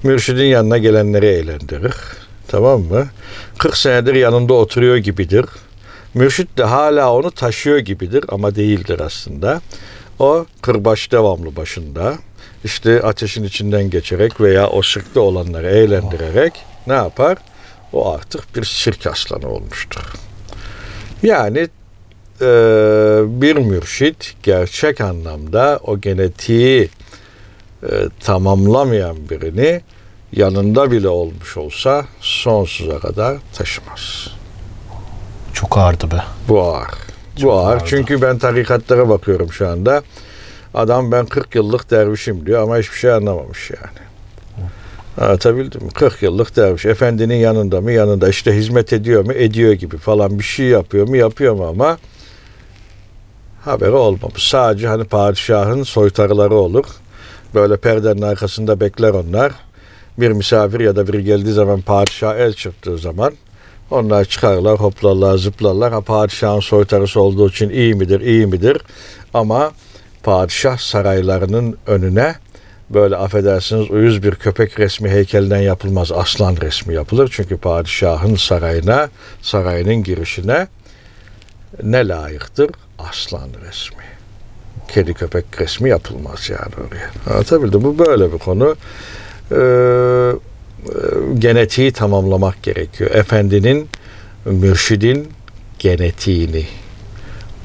[0.03, 1.93] mürşidin yanına gelenleri eğlendirir.
[2.47, 3.07] Tamam mı?
[3.57, 5.45] 40 senedir yanında oturuyor gibidir.
[6.17, 9.61] Mürşit de hala onu taşıyor gibidir ama değildir aslında.
[10.19, 12.17] O kırbaç devamlı başında.
[12.63, 16.53] İşte ateşin içinden geçerek veya o sirkte olanları eğlendirerek
[16.87, 17.37] ne yapar?
[17.93, 20.13] O artık bir sirk aslanı olmuştur.
[21.23, 21.59] Yani
[22.41, 22.47] e,
[23.25, 26.89] bir mürşit gerçek anlamda o genetiği
[27.83, 27.87] e,
[28.19, 29.81] tamamlamayan birini
[30.31, 34.36] yanında bile olmuş olsa sonsuza kadar taşımaz.
[35.57, 36.23] Çok ağırdı be.
[36.47, 36.87] Bu ağır.
[37.35, 37.71] Çok Bu ağır.
[37.71, 37.83] ağırdı.
[37.87, 40.01] Çünkü ben tarikatlara bakıyorum şu anda.
[40.73, 43.97] Adam ben 40 yıllık dervişim diyor ama hiçbir şey anlamamış yani.
[45.21, 45.89] Anlatabildim mi?
[45.91, 46.85] 40 yıllık derviş.
[46.85, 47.91] Efendinin yanında mı?
[47.91, 48.29] Yanında.
[48.29, 49.33] işte hizmet ediyor mu?
[49.33, 51.15] Ediyor gibi falan bir şey yapıyor mu?
[51.15, 51.97] Yapıyor mu ama
[53.65, 54.49] haberi olmamış.
[54.49, 56.85] Sadece hani padişahın soytarıları olur.
[57.55, 59.51] Böyle perdenin arkasında bekler onlar.
[60.17, 63.33] Bir misafir ya da biri geldiği zaman padişah el çırptığı zaman
[63.91, 65.93] onlar çıkarlar, hoplarlar, zıplarlar.
[65.93, 68.81] Ha, padişahın soytarısı olduğu için iyi midir, iyi midir?
[69.33, 69.71] Ama
[70.23, 72.35] padişah saraylarının önüne
[72.89, 76.11] böyle affedersiniz uyuz bir köpek resmi heykelinden yapılmaz.
[76.11, 77.29] Aslan resmi yapılır.
[77.31, 79.09] Çünkü padişahın sarayına,
[79.41, 80.67] sarayının girişine
[81.83, 82.69] ne layıktır?
[82.99, 84.03] Aslan resmi.
[84.87, 87.33] Kedi köpek resmi yapılmaz yani oraya.
[87.33, 87.83] Anlatabildim.
[87.83, 88.75] Bu böyle bir konu.
[89.51, 90.31] Ee,
[91.39, 93.11] genetiği tamamlamak gerekiyor.
[93.11, 93.89] Efendinin,
[94.45, 95.31] mürşidin
[95.79, 96.65] genetiğini,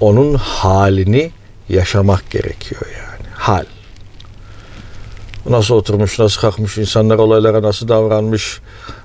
[0.00, 1.30] onun halini
[1.68, 3.28] yaşamak gerekiyor yani.
[3.34, 3.64] Hal.
[5.46, 8.60] Nasıl oturmuş, nasıl kalkmış, insanlar olaylara nasıl davranmış.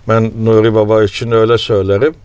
[0.08, 2.16] Ben Nuri Baba için öyle söylerim.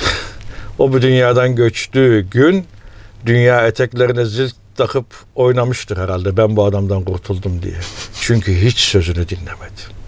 [0.78, 2.66] o bu dünyadan göçtüğü gün
[3.26, 7.80] dünya eteklerine zil takıp oynamıştır herhalde ben bu adamdan kurtuldum diye.
[8.20, 9.99] Çünkü hiç sözünü dinlemedi.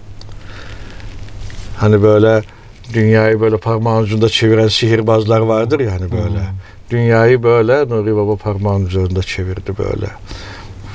[1.77, 2.41] Hani böyle
[2.93, 6.39] dünyayı böyle parmağın ucunda çeviren sihirbazlar vardır ya hani böyle.
[6.89, 10.07] Dünyayı böyle Nuri Baba parmağın üzerinde çevirdi böyle.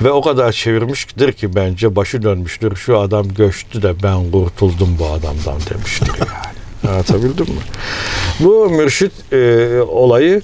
[0.02, 2.76] Ve o kadar çevirmiştir ki bence başı dönmüştür.
[2.76, 6.92] Şu adam göçtü de ben kurtuldum bu adamdan demiştir yani.
[6.92, 7.60] Anlatabildim mi?
[8.40, 10.42] Bu mürşit e, olayı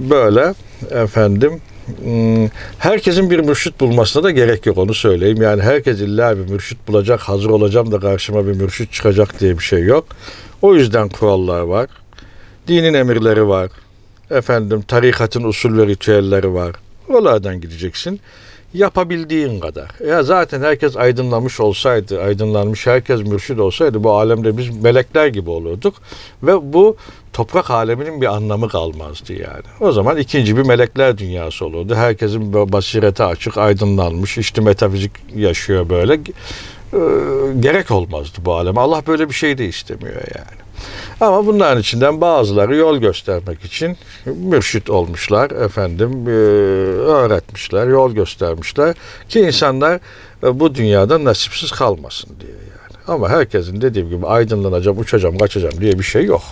[0.00, 0.54] böyle
[0.90, 1.73] efendim Hmm,
[2.78, 5.42] Herkesin bir mürşit bulmasına da gerek yok onu söyleyeyim.
[5.42, 9.64] Yani herkes illa bir mürşit bulacak, hazır olacağım da karşıma bir mürşit çıkacak diye bir
[9.64, 10.06] şey yok.
[10.62, 11.86] O yüzden kurallar var.
[12.68, 13.70] Dinin emirleri var.
[14.30, 16.72] Efendim tarikatın usul ve ritüelleri var.
[17.08, 18.20] Oralardan gideceksin.
[18.74, 19.88] Yapabildiğin kadar.
[20.08, 25.94] Ya zaten herkes aydınlamış olsaydı, aydınlanmış herkes mürşid olsaydı bu alemde biz melekler gibi olurduk.
[26.42, 26.96] Ve bu
[27.32, 29.64] toprak aleminin bir anlamı kalmazdı yani.
[29.80, 31.94] O zaman ikinci bir melekler dünyası olurdu.
[31.94, 36.14] Herkesin basireti açık, aydınlanmış, işte metafizik yaşıyor böyle.
[36.14, 36.98] Ee,
[37.60, 38.80] gerek olmazdı bu aleme.
[38.80, 40.63] Allah böyle bir şey de istemiyor yani.
[41.20, 46.30] Ama bunların içinden bazıları yol göstermek için mürşit olmuşlar, efendim e,
[47.00, 48.94] öğretmişler, yol göstermişler
[49.28, 50.00] ki insanlar
[50.42, 53.02] e, bu dünyada nasipsiz kalmasın diye yani.
[53.08, 56.42] Ama herkesin dediğim gibi aydınlanacağım, uçacağım, kaçacağım diye bir şey yok.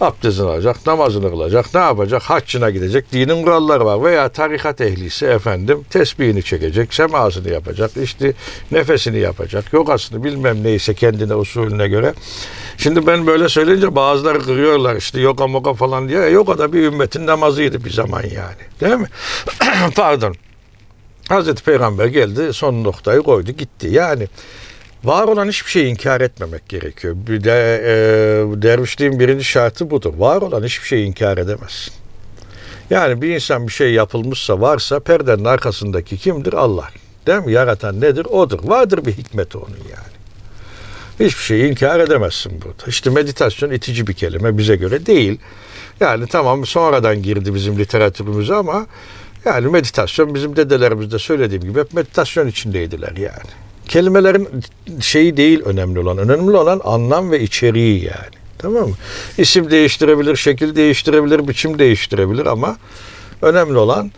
[0.00, 2.22] Abdestini alacak, namazını kılacak, ne yapacak?
[2.22, 4.04] Haccına gidecek, dinin kuralları var.
[4.04, 8.32] Veya tarikat ehlisi efendim tesbihini çekecek, semasını yapacak, işte
[8.70, 12.14] nefesini yapacak, yogasını bilmem neyse kendine usulüne göre.
[12.78, 16.26] Şimdi ben böyle söyleyince bazıları kırıyorlar işte yoga moga falan diye.
[16.26, 18.62] E, yoga da bir ümmetin namazıydı bir zaman yani.
[18.80, 19.08] Değil mi?
[19.96, 20.34] Pardon.
[21.28, 23.88] Hazreti Peygamber geldi son noktayı koydu gitti.
[23.90, 24.28] Yani
[25.04, 27.16] var olan hiçbir şeyi inkar etmemek gerekiyor.
[27.16, 27.92] Bir de e,
[28.62, 30.14] dervişliğin birinci şartı budur.
[30.16, 31.94] Var olan hiçbir şeyi inkar edemezsin.
[32.90, 36.52] Yani bir insan bir şey yapılmışsa varsa perdenin arkasındaki kimdir?
[36.52, 36.88] Allah.
[37.26, 37.52] Değil mi?
[37.52, 38.24] Yaratan nedir?
[38.24, 38.58] Odur.
[38.62, 40.19] Vardır bir hikmeti onun yani.
[41.20, 42.84] Hiçbir şeyi inkar edemezsin burada.
[42.86, 45.38] İşte meditasyon itici bir kelime bize göre değil.
[46.00, 48.86] Yani tamam sonradan girdi bizim literatürümüze ama
[49.44, 53.50] yani meditasyon bizim dedelerimiz de söylediğim gibi hep meditasyon içindeydiler yani.
[53.88, 54.48] Kelimelerin
[55.00, 56.18] şeyi değil önemli olan.
[56.18, 58.40] Önemli olan anlam ve içeriği yani.
[58.58, 58.94] Tamam mı?
[59.38, 62.76] İsim değiştirebilir, şekil değiştirebilir, biçim değiştirebilir ama
[63.42, 64.12] önemli olan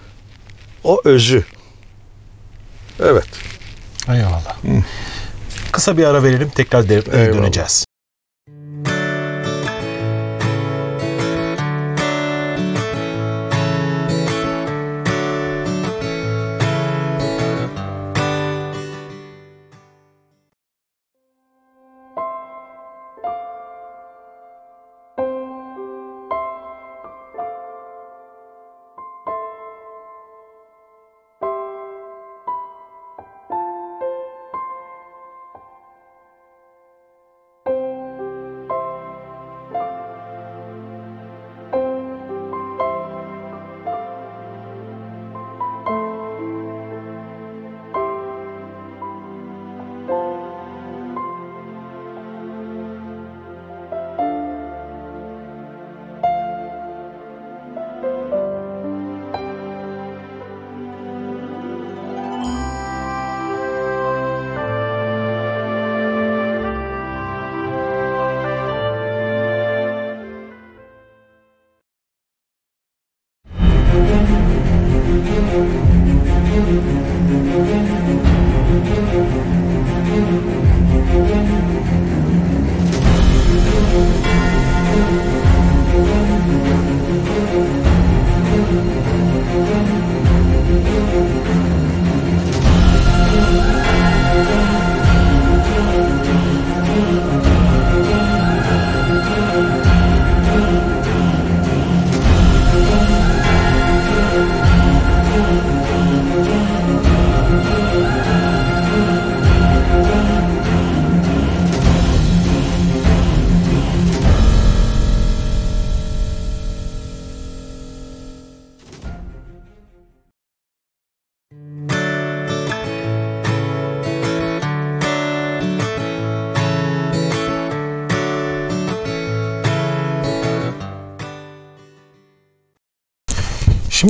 [0.84, 1.44] o özü.
[3.00, 3.28] Evet.
[4.08, 4.56] Eyvallah.
[5.72, 7.38] Kısa bir ara verelim tekrar Eyvallah.
[7.42, 7.84] döneceğiz.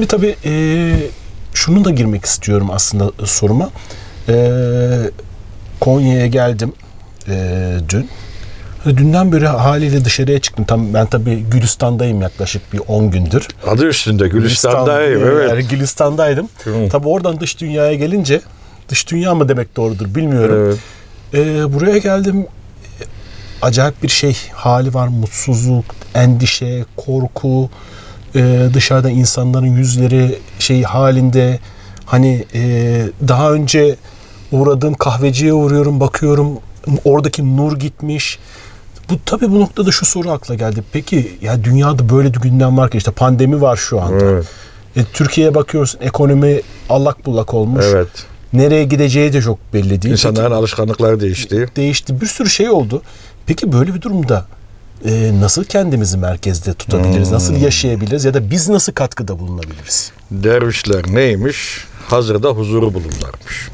[0.03, 0.53] Şimdi tabii e,
[1.55, 3.71] şunu da girmek istiyorum aslında soruma.
[4.29, 4.35] E,
[5.81, 6.73] Konya'ya geldim
[7.29, 8.09] e, dün.
[8.87, 10.65] Dünden beri haliyle dışarıya çıktım.
[10.65, 13.49] Tam ben tabii Gülistan'dayım yaklaşık bir 10 gündür.
[13.67, 15.21] Adı üstünde Gülistan'dayım.
[15.21, 15.51] Gülistan- Evet.
[15.51, 16.49] Yani Gülistan'daydım.
[16.65, 16.89] Hı.
[16.93, 18.41] Tabii oradan dış dünyaya gelince
[18.89, 20.57] dış dünya mı demek doğrudur bilmiyorum.
[20.67, 20.79] Evet.
[21.47, 22.47] Ee, buraya geldim.
[23.63, 25.09] Acayip bir şey hali var.
[25.09, 25.85] Mutsuzluk,
[26.15, 27.71] endişe, korku.
[28.37, 31.59] Ee, dışarıda insanların yüzleri şey halinde.
[32.05, 32.61] Hani e,
[33.29, 33.97] daha önce
[34.53, 36.49] uğradığım kahveciye uğruyorum, bakıyorum.
[37.05, 38.39] Oradaki nur gitmiş.
[39.11, 40.85] Bu tabii bu noktada şu soru akla geldi.
[40.93, 44.25] Peki ya dünyada böyle bir gündem var ki işte pandemi var şu anda.
[44.25, 44.47] Evet.
[44.97, 47.85] E, Türkiye'ye bakıyorsun ekonomi allak bullak olmuş.
[47.89, 48.09] Evet.
[48.53, 50.13] Nereye gideceği de çok belli değil.
[50.13, 51.69] İnsanların Peki, alışkanlıkları değişti.
[51.77, 52.21] değişti.
[52.21, 53.03] Bir sürü şey oldu.
[53.47, 54.47] Peki böyle bir durumda
[55.05, 57.29] e, nasıl kendimizi merkezde tutabiliriz?
[57.29, 57.35] Hmm.
[57.35, 58.25] Nasıl yaşayabiliriz?
[58.25, 60.13] Ya da biz nasıl katkıda bulunabiliriz?
[60.31, 61.85] Dervişler neymiş?
[62.07, 63.69] Hazırda huzuru bulurlarmış.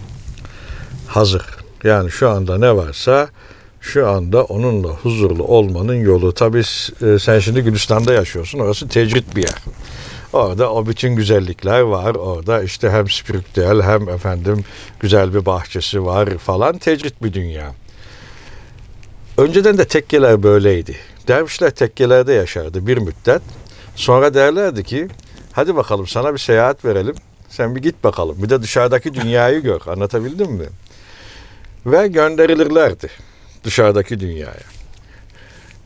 [1.06, 1.42] Hazır.
[1.84, 3.28] Yani şu anda ne varsa
[3.80, 6.34] şu anda onunla huzurlu olmanın yolu.
[6.34, 6.62] Tabii
[7.02, 8.58] e, sen şimdi Gülistan'da yaşıyorsun.
[8.58, 9.62] Orası tecrit bir yer.
[10.32, 12.14] Orada o bütün güzellikler var.
[12.14, 14.64] Orada işte hem spiritüel hem efendim
[15.00, 16.78] güzel bir bahçesi var falan.
[16.78, 17.74] Tecrit bir dünya.
[19.38, 20.96] Önceden de tekkeler böyleydi.
[21.28, 23.42] Dervişler tekkelerde yaşardı bir müddet.
[23.96, 25.08] Sonra derlerdi ki
[25.52, 27.14] hadi bakalım sana bir seyahat verelim.
[27.48, 28.42] Sen bir git bakalım.
[28.42, 29.80] Bir de dışarıdaki dünyayı gör.
[29.86, 30.66] Anlatabildim mi?
[31.86, 33.10] Ve gönderilirlerdi
[33.64, 34.77] dışarıdaki dünyaya.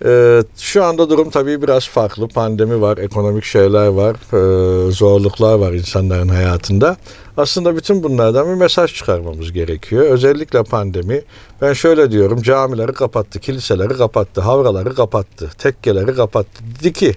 [0.05, 2.29] Ee, şu anda durum tabii biraz farklı.
[2.29, 6.97] Pandemi var, ekonomik şeyler var, e, zorluklar var insanların hayatında.
[7.37, 10.05] Aslında bütün bunlardan bir mesaj çıkarmamız gerekiyor.
[10.05, 11.23] Özellikle pandemi.
[11.61, 16.65] Ben şöyle diyorum, camileri kapattı, kiliseleri kapattı, havraları kapattı, tekkeleri kapattı.
[16.81, 17.15] Dedi ki,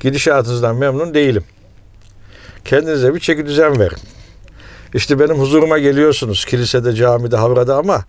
[0.00, 1.44] gidişatınızdan memnun değilim.
[2.64, 3.98] Kendinize bir çeki düzen verin.
[4.94, 8.04] İşte benim huzuruma geliyorsunuz kilisede, camide, havrada ama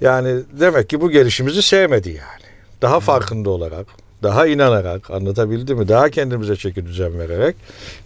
[0.00, 2.50] yani demek ki bu gelişimizi sevmedi yani.
[2.82, 3.86] Daha farkında olarak,
[4.22, 5.88] daha inanarak, anlatabildi mi?
[5.88, 7.56] Daha kendimize çeki düzen vererek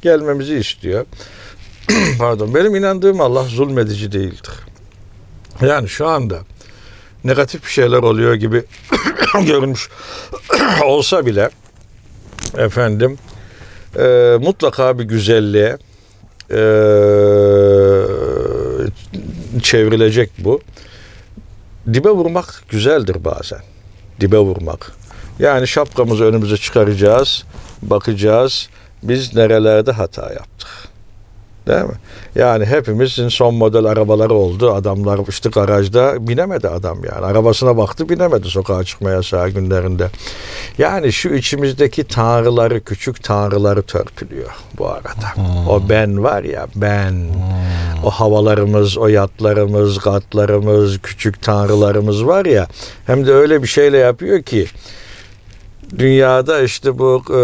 [0.03, 1.07] gelmemizi istiyor.
[2.19, 4.53] Pardon, benim inandığım Allah zulmedici değildir.
[5.61, 6.39] Yani şu anda
[7.25, 8.65] negatif bir şeyler oluyor gibi
[9.47, 9.89] görünmüş
[10.85, 11.51] olsa bile
[12.57, 13.19] efendim
[13.99, 15.79] e, mutlaka bir güzelliğe
[16.51, 16.59] e,
[19.63, 20.61] çevrilecek bu.
[21.93, 23.61] Dibe vurmak güzeldir bazen.
[24.21, 24.93] Dibe vurmak.
[25.39, 27.45] Yani şapkamızı önümüze çıkaracağız,
[27.83, 28.69] bakacağız.
[29.03, 30.69] Biz nerelerde hata yaptık.
[31.67, 31.95] Değil mi?
[32.35, 34.73] Yani hepimizin son model arabaları oldu.
[34.73, 37.27] Adamlar işte garajda binemedi adam yani.
[37.27, 40.09] Arabasına baktı binemedi sokağa çıkma yasağı günlerinde.
[40.79, 45.35] Yani şu içimizdeki tanrıları, küçük tanrıları törpülüyor bu arada.
[45.69, 47.15] O ben var ya ben.
[48.05, 52.67] O havalarımız, o yatlarımız, katlarımız, küçük tanrılarımız var ya.
[53.07, 54.67] Hem de öyle bir şeyle yapıyor ki
[55.99, 57.35] dünyada işte bu e,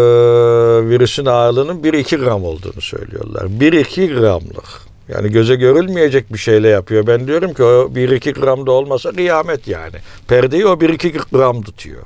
[0.89, 3.45] virüsün ağırlığının 1-2 gram olduğunu söylüyorlar.
[3.45, 4.91] 1-2 gramlık.
[5.09, 7.07] Yani göze görülmeyecek bir şeyle yapıyor.
[7.07, 9.95] Ben diyorum ki o 1-2 gramda olmasa kıyamet yani.
[10.27, 12.03] Perdeyi o 1-2 gram tutuyor.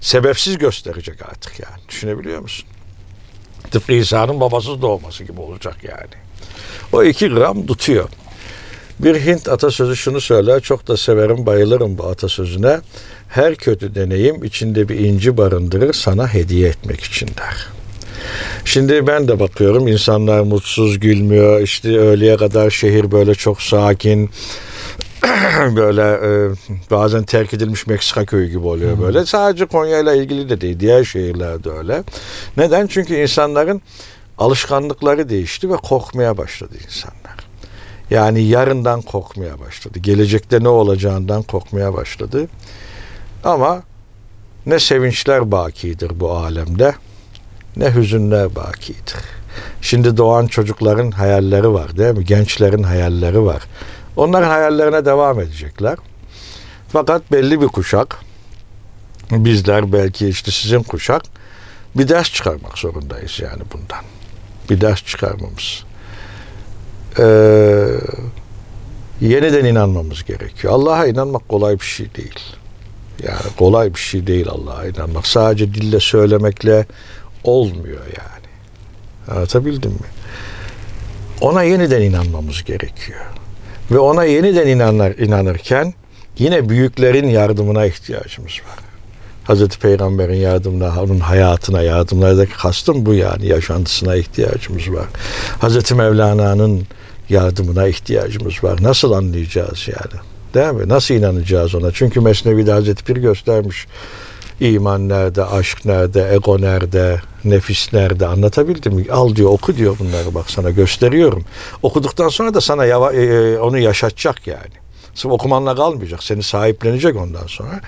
[0.00, 1.88] Sebepsiz gösterecek artık yani.
[1.88, 2.68] Düşünebiliyor musun?
[3.70, 6.22] Tıpkı İsa'nın babasız doğması gibi olacak yani.
[6.92, 8.08] O 2 gram tutuyor.
[8.98, 12.80] Bir Hint atasözü şunu söyler, çok da severim, bayılırım bu atasözüne.
[13.28, 17.66] Her kötü deneyim içinde bir inci barındırır, sana hediye etmek için der.
[18.64, 21.60] Şimdi ben de bakıyorum insanlar mutsuz gülmüyor.
[21.60, 24.30] İşte öğleye kadar şehir böyle çok sakin.
[25.76, 26.50] böyle e,
[26.90, 29.26] bazen terk edilmiş Meksika köyü gibi oluyor böyle.
[29.26, 30.80] Sadece Konya ile ilgili de değil.
[30.80, 32.02] Diğer şehirlerde öyle.
[32.56, 32.86] Neden?
[32.86, 33.82] Çünkü insanların
[34.38, 37.36] alışkanlıkları değişti ve korkmaya başladı insanlar.
[38.10, 39.98] Yani yarından korkmaya başladı.
[39.98, 42.48] Gelecekte ne olacağından korkmaya başladı.
[43.46, 43.82] Ama
[44.66, 46.94] ne sevinçler bakidir bu alemde
[47.76, 49.16] ne hüzünler bakidir.
[49.80, 52.24] Şimdi doğan çocukların hayalleri var değil mi?
[52.24, 53.62] Gençlerin hayalleri var.
[54.16, 55.96] Onların hayallerine devam edecekler.
[56.88, 58.16] Fakat belli bir kuşak,
[59.30, 61.22] bizler belki işte sizin kuşak,
[61.94, 64.04] bir ders çıkarmak zorundayız yani bundan.
[64.70, 65.84] Bir ders çıkarmamız.
[67.18, 67.86] Ee,
[69.20, 70.72] yeniden inanmamız gerekiyor.
[70.72, 72.56] Allah'a inanmak kolay bir şey değil.
[73.22, 75.26] Yani kolay bir şey değil Allah'a inanmak.
[75.26, 76.86] Sadece dille söylemekle
[77.44, 78.46] olmuyor yani.
[79.36, 80.08] Anlatabildim mi?
[81.40, 83.20] Ona yeniden inanmamız gerekiyor.
[83.90, 85.94] Ve ona yeniden inanır, inanırken
[86.38, 88.86] yine büyüklerin yardımına ihtiyacımız var.
[89.44, 93.46] Hazreti Peygamber'in yardımına, onun hayatına, yardımlardaki kastım bu yani.
[93.46, 95.06] Yaşantısına ihtiyacımız var.
[95.58, 96.86] Hazreti Mevlana'nın
[97.28, 98.82] yardımına ihtiyacımız var.
[98.82, 100.22] Nasıl anlayacağız yani?
[100.54, 100.88] Değil mi?
[100.88, 101.92] Nasıl inanacağız ona?
[101.92, 103.86] Çünkü Mesnevi'de Hazreti Pir göstermiş.
[104.60, 109.06] İman nerede, aşk nerede, ego nerede, nefis nerede anlatabildim mi?
[109.10, 111.44] Al diyor, oku diyor bunları bak sana gösteriyorum.
[111.82, 114.74] Okuduktan sonra da sana yava, e, onu yaşatacak yani.
[115.14, 116.22] Sırf okumanla kalmayacak.
[116.22, 117.80] Seni sahiplenecek ondan sonra.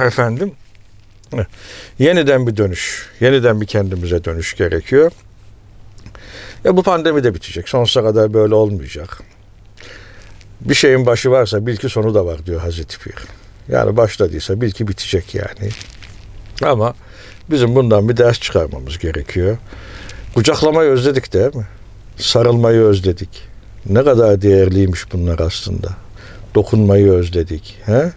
[0.06, 0.52] Efendim.
[1.98, 3.10] Yeniden bir dönüş.
[3.20, 5.12] Yeniden bir kendimize dönüş gerekiyor.
[6.64, 7.68] Ya bu pandemi de bitecek.
[7.68, 9.22] Sonsuza kadar böyle olmayacak.
[10.68, 13.14] Bir şeyin başı varsa bil ki sonu da var diyor Hazreti Pir.
[13.68, 15.70] Yani başladıysa bil ki bitecek yani.
[16.62, 16.94] Ama
[17.50, 19.58] Bizim bundan bir ders çıkarmamız gerekiyor.
[20.34, 21.66] Kucaklamayı özledik değil mi?
[22.16, 23.28] Sarılmayı özledik.
[23.86, 25.88] Ne kadar değerliymiş bunlar aslında.
[26.54, 27.78] Dokunmayı özledik.
[27.84, 28.12] He?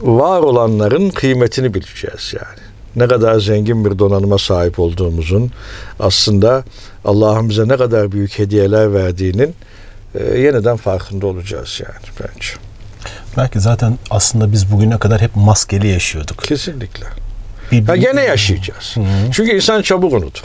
[0.00, 2.68] Var olanların kıymetini bileceğiz yani.
[2.96, 5.50] Ne kadar zengin bir donanıma sahip olduğumuzun
[6.00, 6.64] aslında
[7.04, 9.54] Allah'ın bize ne kadar büyük hediyeler verdiğinin
[10.14, 12.48] e, yeniden farkında olacağız yani bence.
[13.36, 16.38] Belki zaten aslında biz bugüne kadar hep maskeli yaşıyorduk.
[16.42, 17.06] Kesinlikle.
[17.72, 18.94] Bir, Ha bir- gene yaşayacağız.
[19.32, 20.44] Çünkü insan çabuk unutur.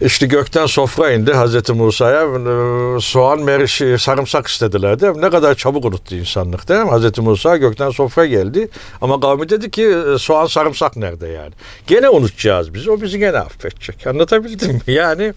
[0.00, 5.22] İşte gökten sofra indi Hazreti Musa'ya e, soğan, meri- şey, sarımsak istediler değil mi?
[5.22, 6.90] Ne kadar çabuk unuttu insanlık değil mi?
[6.90, 8.68] Hazreti Musa gökten sofra geldi
[9.00, 9.82] ama kavmi dedi ki
[10.14, 11.52] e, soğan sarımsak nerede yani?
[11.86, 12.88] Gene unutacağız biz.
[12.88, 14.06] O bizi gene affedecek.
[14.06, 14.80] Anlatabildim mi?
[14.86, 15.34] Yani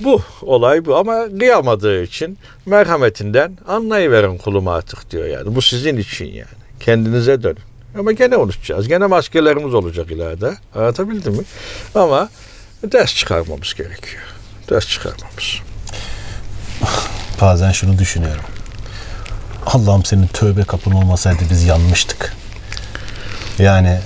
[0.00, 5.54] bu olay bu ama kıyamadığı için merhametinden anlayıverin kulum artık diyor yani.
[5.54, 6.48] Bu sizin için yani.
[6.80, 7.58] Kendinize dönün.
[7.98, 8.88] Ama gene unutacağız.
[8.88, 10.54] Gene maskelerimiz olacak ileride.
[10.74, 11.42] Anlatabildim mi?
[11.94, 12.28] Ama
[12.92, 14.22] ders çıkarmamız gerekiyor.
[14.70, 15.60] Ders çıkarmamız.
[17.40, 18.44] Bazen şunu düşünüyorum.
[19.66, 22.32] Allah'ım senin tövbe kapın olmasaydı biz yanmıştık.
[23.58, 24.00] Yani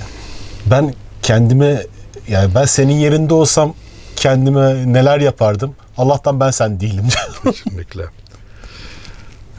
[0.66, 1.86] ben kendime
[2.28, 3.74] yani ben senin yerinde olsam
[4.20, 5.74] kendime neler yapardım.
[5.96, 7.08] Allah'tan ben sen değilim.
[7.44, 8.04] Kesinlikle.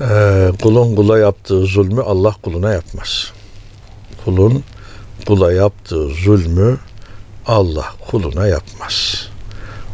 [0.01, 3.31] Ee, kulun kula yaptığı zulmü Allah kuluna yapmaz.
[4.25, 4.63] Kulun
[5.27, 6.77] kula yaptığı zulmü
[7.47, 9.27] Allah kuluna yapmaz.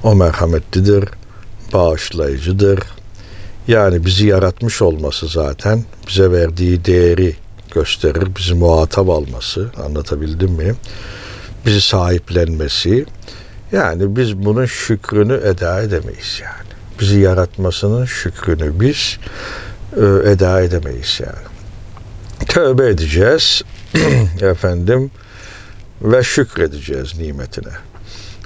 [0.04, 1.06] O merhametlidir,
[1.74, 2.80] bağışlayıcıdır.
[3.68, 7.36] Yani bizi yaratmış olması zaten bize verdiği değeri
[7.72, 8.36] gösterir.
[8.40, 10.76] Bizi muhatap alması, anlatabildim mi?
[11.66, 13.06] Bizi sahiplenmesi.
[13.72, 16.68] Yani biz bunun şükrünü eda edemeyiz yani.
[17.00, 19.20] Bizi yaratmasının şükrünü biz
[19.98, 21.48] e, eda edemeyiz yani.
[22.48, 23.62] Tövbe edeceğiz
[24.42, 25.12] efendim
[26.02, 27.74] ve şükredeceğiz nimetine.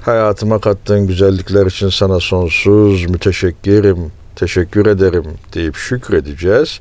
[0.02, 6.80] Hayatıma kattığın güzellikler için sana sonsuz müteşekkirim, teşekkür ederim deyip şükredeceğiz.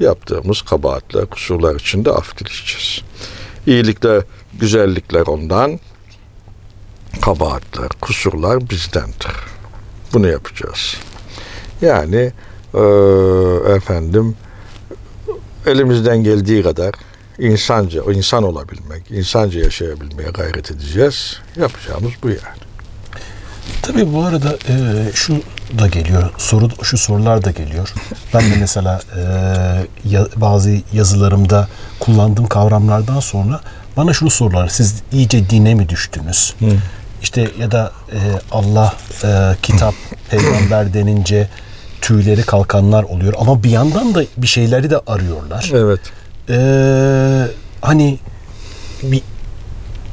[0.00, 3.00] Yaptığımız kabahatler, kusurlar için de af dileyeceğiz.
[3.66, 4.22] İyilikler,
[4.60, 5.80] güzellikler ondan,
[7.22, 9.32] kabahatler, kusurlar bizdendir.
[10.12, 10.96] Bunu yapacağız.
[11.82, 12.32] Yani
[12.74, 14.36] eee, efendim
[15.66, 16.94] elimizden geldiği kadar
[17.38, 21.36] insanca, insan olabilmek, insanca yaşayabilmeye gayret edeceğiz.
[21.56, 22.60] Yapacağımız bu yani.
[23.82, 24.74] Tabii bu arada e,
[25.14, 25.42] şu
[25.78, 26.30] da geliyor.
[26.38, 27.92] Soru şu sorular da geliyor.
[28.34, 29.20] Ben de mesela e,
[30.08, 31.68] ya- bazı yazılarımda
[32.00, 33.60] kullandığım kavramlardan sonra
[33.96, 34.68] bana şunu sorular.
[34.68, 36.54] Siz iyice dine mi düştünüz?
[37.22, 38.18] İşte ya da e,
[38.52, 38.94] Allah,
[39.24, 39.94] e, kitap,
[40.30, 41.48] peygamber denince
[42.00, 43.34] tüyleri kalkanlar oluyor.
[43.38, 45.70] Ama bir yandan da bir şeyleri de arıyorlar.
[45.74, 46.00] Evet.
[46.48, 47.46] Ee,
[47.80, 48.18] hani
[49.02, 49.22] bir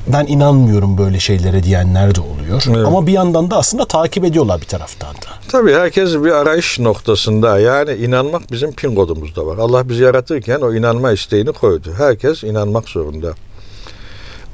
[0.08, 2.64] ben inanmıyorum böyle şeylere diyenler de oluyor.
[2.68, 2.88] Evet.
[2.88, 5.30] Ama bir yandan da aslında takip ediyorlar bir taraftan da.
[5.52, 7.60] Tabii herkes bir arayış noktasında.
[7.60, 9.58] Yani inanmak bizim pin kodumuzda var.
[9.58, 11.94] Allah bizi yaratırken o inanma isteğini koydu.
[11.98, 13.34] Herkes inanmak zorunda.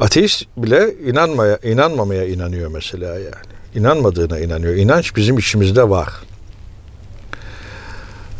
[0.03, 3.45] Ateist bile inanmaya, inanmamaya inanıyor mesela yani.
[3.75, 4.75] İnanmadığına inanıyor.
[4.75, 6.09] İnanç bizim içimizde var.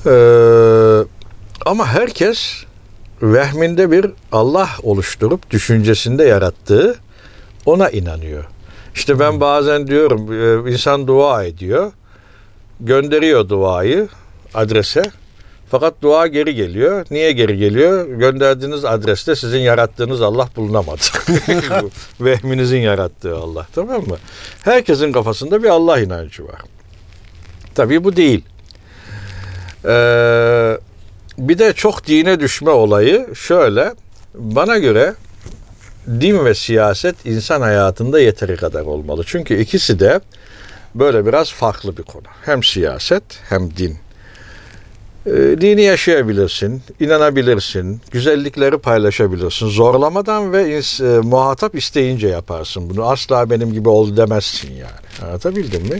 [0.05, 1.07] Ee,
[1.65, 2.53] ama herkes
[3.21, 6.95] vehminde bir Allah oluşturup düşüncesinde yarattığı
[7.65, 8.43] ona inanıyor.
[8.95, 10.33] İşte ben bazen diyorum
[10.67, 11.91] e, insan dua ediyor.
[12.79, 14.07] Gönderiyor duayı
[14.53, 15.03] adrese.
[15.73, 17.05] Fakat dua geri geliyor.
[17.11, 18.07] Niye geri geliyor?
[18.07, 21.01] Gönderdiğiniz adreste sizin yarattığınız Allah bulunamadı.
[22.21, 24.17] Vehminizin yarattığı Allah tamam mı?
[24.63, 26.61] Herkesin kafasında bir Allah inancı var.
[27.75, 28.45] Tabii bu değil.
[29.85, 30.77] Ee,
[31.37, 33.93] bir de çok dine düşme olayı şöyle.
[34.33, 35.13] Bana göre
[36.07, 39.23] din ve siyaset insan hayatında yeteri kadar olmalı.
[39.25, 40.19] Çünkü ikisi de
[40.95, 42.27] böyle biraz farklı bir konu.
[42.45, 44.02] Hem siyaset hem din.
[45.27, 49.67] Ee, dini yaşayabilirsin, inanabilirsin, güzellikleri paylaşabilirsin.
[49.67, 53.09] Zorlamadan ve e, muhatap isteyince yaparsın bunu.
[53.09, 55.27] Asla benim gibi ol demezsin yani.
[55.29, 55.99] Anlatabildim mi?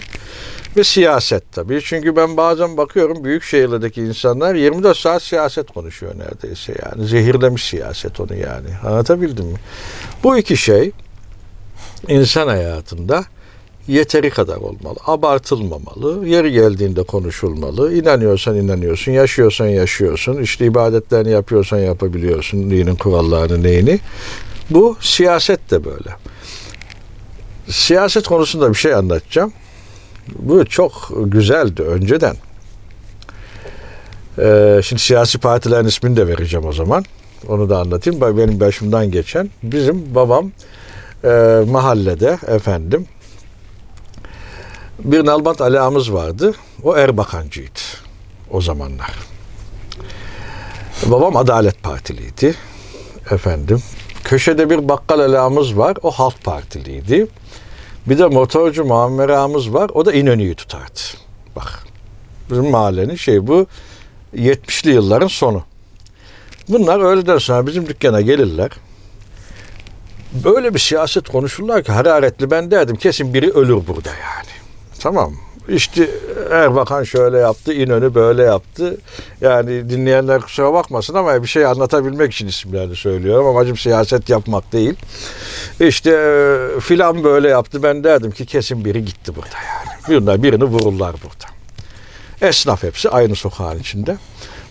[0.78, 1.82] Ve siyaset tabii.
[1.84, 7.08] Çünkü ben bazen bakıyorum büyük şehirlerdeki insanlar 24 saat siyaset konuşuyor neredeyse yani.
[7.08, 8.68] Zehirlemiş siyaset onu yani.
[8.86, 9.58] Anlatabildim mi?
[10.24, 10.92] Bu iki şey
[12.08, 13.26] insan hayatında
[13.88, 14.96] yeteri kadar olmalı.
[15.08, 16.28] Abartılmamalı.
[16.28, 17.96] Yeri geldiğinde konuşulmalı.
[17.96, 19.12] İnanıyorsan inanıyorsun.
[19.12, 20.42] Yaşıyorsan yaşıyorsun.
[20.42, 22.70] İşte ibadetlerini yapıyorsan yapabiliyorsun.
[22.70, 24.00] Dinin kurallarını neyini.
[24.70, 26.10] Bu siyaset de böyle.
[27.70, 29.54] Siyaset konusunda bir şey anlatacağım.
[30.40, 32.36] Bu çok güzeldi önceden.
[34.40, 37.06] Ee, şimdi siyasi partilerin ismini de vereceğim o zaman.
[37.48, 38.22] Onu da anlatayım.
[38.22, 39.50] Benim başımdan geçen.
[39.64, 40.52] Bizim babam
[41.24, 43.08] e, mahallede efendim
[45.00, 46.54] bir Nalbant Ali ağamız vardı.
[46.84, 47.80] O Erbakancıydı
[48.52, 49.14] o zamanlar.
[51.06, 52.56] Babam Adalet Partiliydi.
[53.32, 53.84] Efendim.
[54.24, 55.98] Köşede bir bakkal Ali ağamız var.
[56.04, 57.28] O Halk Partiliydi.
[58.06, 59.92] Bir de motorcu Muammer ağamız var.
[59.94, 61.00] O da İnönü'yü tutardı.
[61.56, 61.84] Bak.
[62.50, 63.68] Bizim mahallenin şey bu
[64.36, 65.64] 70'li yılların sonu.
[66.70, 68.70] Bunlar öğleden sonra bizim dükkana gelirler.
[70.34, 74.63] Böyle bir siyaset konuşurlar ki hararetli ben derdim kesin biri ölür burada yani.
[75.04, 75.34] Tamam?
[75.70, 76.10] İşte
[76.52, 78.98] Erbakan şöyle yaptı, İnönü böyle yaptı.
[79.42, 83.48] Yani dinleyenler kusura bakmasın ama bir şey anlatabilmek için isimlerini söylüyorum.
[83.48, 84.94] Amacım siyaset yapmak değil.
[85.80, 87.84] İşte e, filan böyle yaptı.
[87.84, 90.22] Ben derdim ki kesin biri gitti burada yani.
[90.22, 91.54] Bunlar birini vururlar burada.
[92.50, 94.18] Esnaf hepsi aynı sokağın içinde.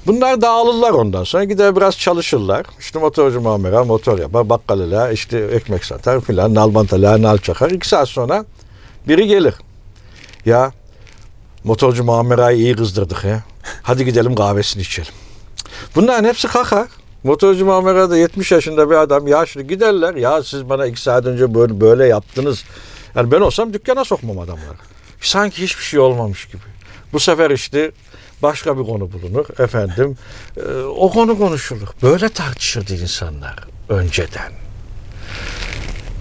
[0.07, 2.67] Bunlar dağılırlar ondan sonra gider biraz çalışırlar.
[2.81, 7.71] İşte motorcu mamera motor yapar, bakkalala işte ekmek satar filan, nalbantala nal çakar.
[7.71, 8.45] İki saat sonra
[9.09, 9.55] biri gelir.
[10.47, 10.73] Ya
[11.65, 13.43] motorcu mamerayı iyi kızdırdık ya.
[13.83, 15.13] Hadi gidelim kahvesini içelim.
[15.95, 16.89] Bunların hepsi kalkar.
[17.25, 20.15] Motorcu mamera da 70 yaşında bir adam yaşlı giderler.
[20.15, 22.65] Ya siz bana iki saat önce böyle, böyle yaptınız.
[23.15, 24.77] Yani ben olsam dükkana sokmam adamları.
[25.21, 26.63] Sanki hiçbir şey olmamış gibi.
[27.13, 27.93] Bu sefer işte
[28.43, 29.47] başka bir konu bulunur.
[29.59, 30.17] Efendim
[30.57, 31.89] e, o konu konuşulur.
[32.03, 33.57] Böyle tartışırdı insanlar
[33.89, 34.62] önceden.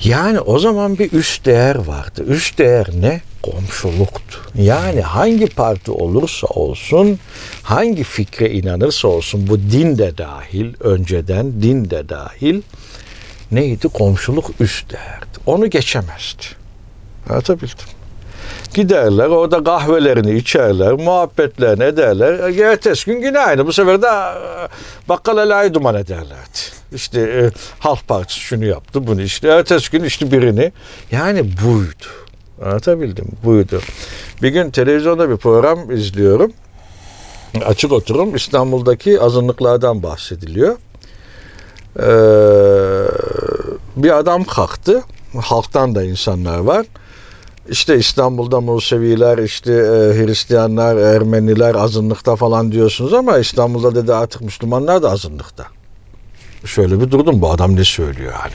[0.04, 2.24] Yani o zaman bir üst değer vardı.
[2.28, 3.22] Üst değer ne?
[3.42, 4.40] Komşuluktu.
[4.56, 7.20] Yani hangi parti olursa olsun,
[7.64, 12.62] hangi fikre inanırsa olsun, bu din de dahil, önceden din de dahil,
[13.52, 13.88] neydi?
[13.88, 15.38] Komşuluk üst değerdi.
[15.46, 16.44] Onu geçemezdi.
[17.30, 18.01] Anlatabildim.
[18.74, 22.60] Giderler orada kahvelerini içerler, muhabbetlerini ederler.
[22.60, 23.68] Ertesi gün yine aynı.
[23.68, 24.68] Bu sefer de e,
[25.10, 26.60] bakkal elayı duman ederlerdi.
[26.94, 29.48] İşte e, Halk Partisi şunu yaptı, bunu işte.
[29.48, 30.72] Ertesi gün işte birini.
[31.12, 32.06] Yani buydu.
[32.66, 33.28] Anlatabildim.
[33.44, 33.82] Buydu.
[34.42, 36.54] Bir gün televizyonda bir program izliyorum.
[37.66, 40.76] Açık oturum İstanbul'daki azınlıklardan bahsediliyor.
[42.00, 42.04] Ee,
[43.96, 45.04] bir adam kalktı.
[45.42, 46.86] Halktan da insanlar var.
[47.70, 55.04] İşte İstanbul'da Museviler, işte e, Hristiyanlar, Ermeniler azınlıkta falan diyorsunuz ama İstanbul'da dedi artık Müslümanlar
[55.04, 55.66] da azınlıkta.
[56.66, 58.54] Şöyle bir durdum bu adam ne söylüyor hani.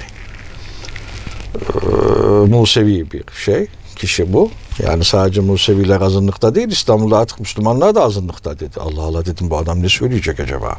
[1.57, 4.51] Ee, Musevi bir şey, kişi bu.
[4.87, 8.81] Yani sadece Museviler azınlıkta değil İstanbul'da artık Müslümanlar da azınlıkta dedi.
[8.81, 10.77] Allah Allah dedim bu adam ne söyleyecek acaba?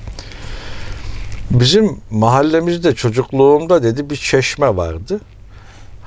[1.52, 5.20] Bizim mahallemizde çocukluğumda dedi bir çeşme vardı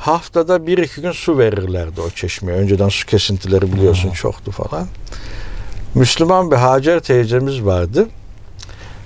[0.01, 2.59] haftada bir iki gün su verirlerdi o çeşmeye.
[2.59, 4.87] Önceden su kesintileri biliyorsun çoktu falan.
[5.95, 8.09] Müslüman bir Hacer teyzemiz vardı.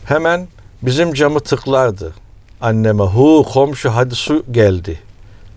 [0.05, 0.49] Hemen
[0.83, 2.15] bizim camı tıklardı.
[2.61, 5.01] Anneme hu komşu hadi su geldi.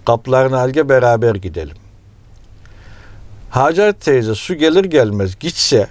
[0.05, 1.77] Kaplarını al gel beraber gidelim.
[3.49, 5.87] Hacer teyze su gelir gelmez gitse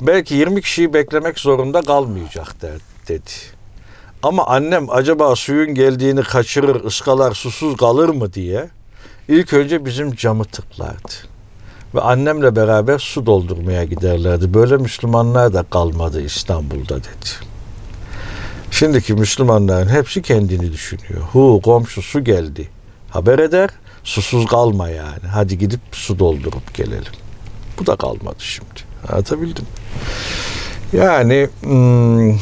[0.00, 2.78] belki 20 kişiyi beklemek zorunda kalmayacak der,
[3.08, 3.30] dedi.
[4.22, 8.70] Ama annem acaba suyun geldiğini kaçırır, ıskalar, susuz kalır mı diye
[9.28, 11.12] ilk önce bizim camı tıklardı.
[11.94, 14.54] Ve annemle beraber su doldurmaya giderlerdi.
[14.54, 17.50] Böyle Müslümanlar da kalmadı İstanbul'da dedi.
[18.70, 21.20] Şimdiki Müslümanların hepsi kendini düşünüyor.
[21.32, 22.68] Hu komşu su geldi.
[23.10, 23.70] Haber eder,
[24.04, 25.26] susuz kalma yani.
[25.32, 27.12] Hadi gidip su doldurup gelelim.
[27.78, 28.80] Bu da kalmadı şimdi.
[29.08, 29.64] Anlatabildim.
[30.92, 32.38] Yani hmm,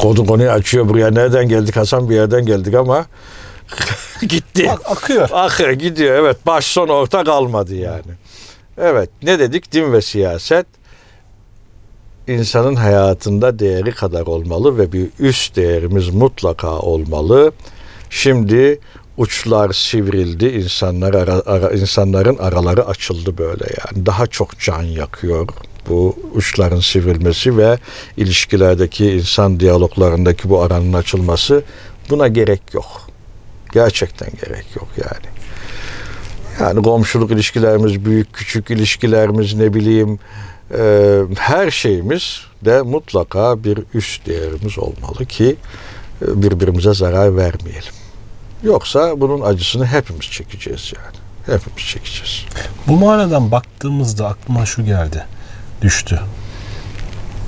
[0.00, 1.10] konu konuyu açıyor buraya.
[1.10, 3.06] Nereden geldik Hasan bir yerden geldik ama
[4.28, 4.70] gitti.
[4.70, 5.28] Ak- akıyor.
[5.32, 8.12] Akıyor gidiyor evet baş son orta kalmadı yani.
[8.78, 10.66] Evet ne dedik din ve siyaset
[12.28, 17.52] insanın hayatında değeri kadar olmalı ve bir üst değerimiz mutlaka olmalı.
[18.10, 18.80] Şimdi
[19.16, 24.06] uçlar sivrildi, insanlar ara, ara- insanların araları açıldı böyle yani.
[24.06, 25.48] Daha çok can yakıyor
[25.88, 27.78] bu uçların sivrilmesi ve
[28.16, 31.62] ilişkilerdeki insan diyaloglarındaki bu aranın açılması
[32.10, 33.08] buna gerek yok.
[33.72, 35.40] Gerçekten gerek yok yani.
[36.60, 40.18] Yani komşuluk ilişkilerimiz, büyük küçük ilişkilerimiz ne bileyim
[40.78, 45.56] e, her şeyimiz de mutlaka bir üst değerimiz olmalı ki
[46.22, 47.92] e, birbirimize zarar vermeyelim.
[48.62, 51.16] Yoksa bunun acısını hepimiz çekeceğiz yani.
[51.46, 52.44] Hepimiz çekeceğiz.
[52.88, 55.24] Bu manadan baktığımızda aklıma şu geldi.
[55.82, 56.20] Düştü.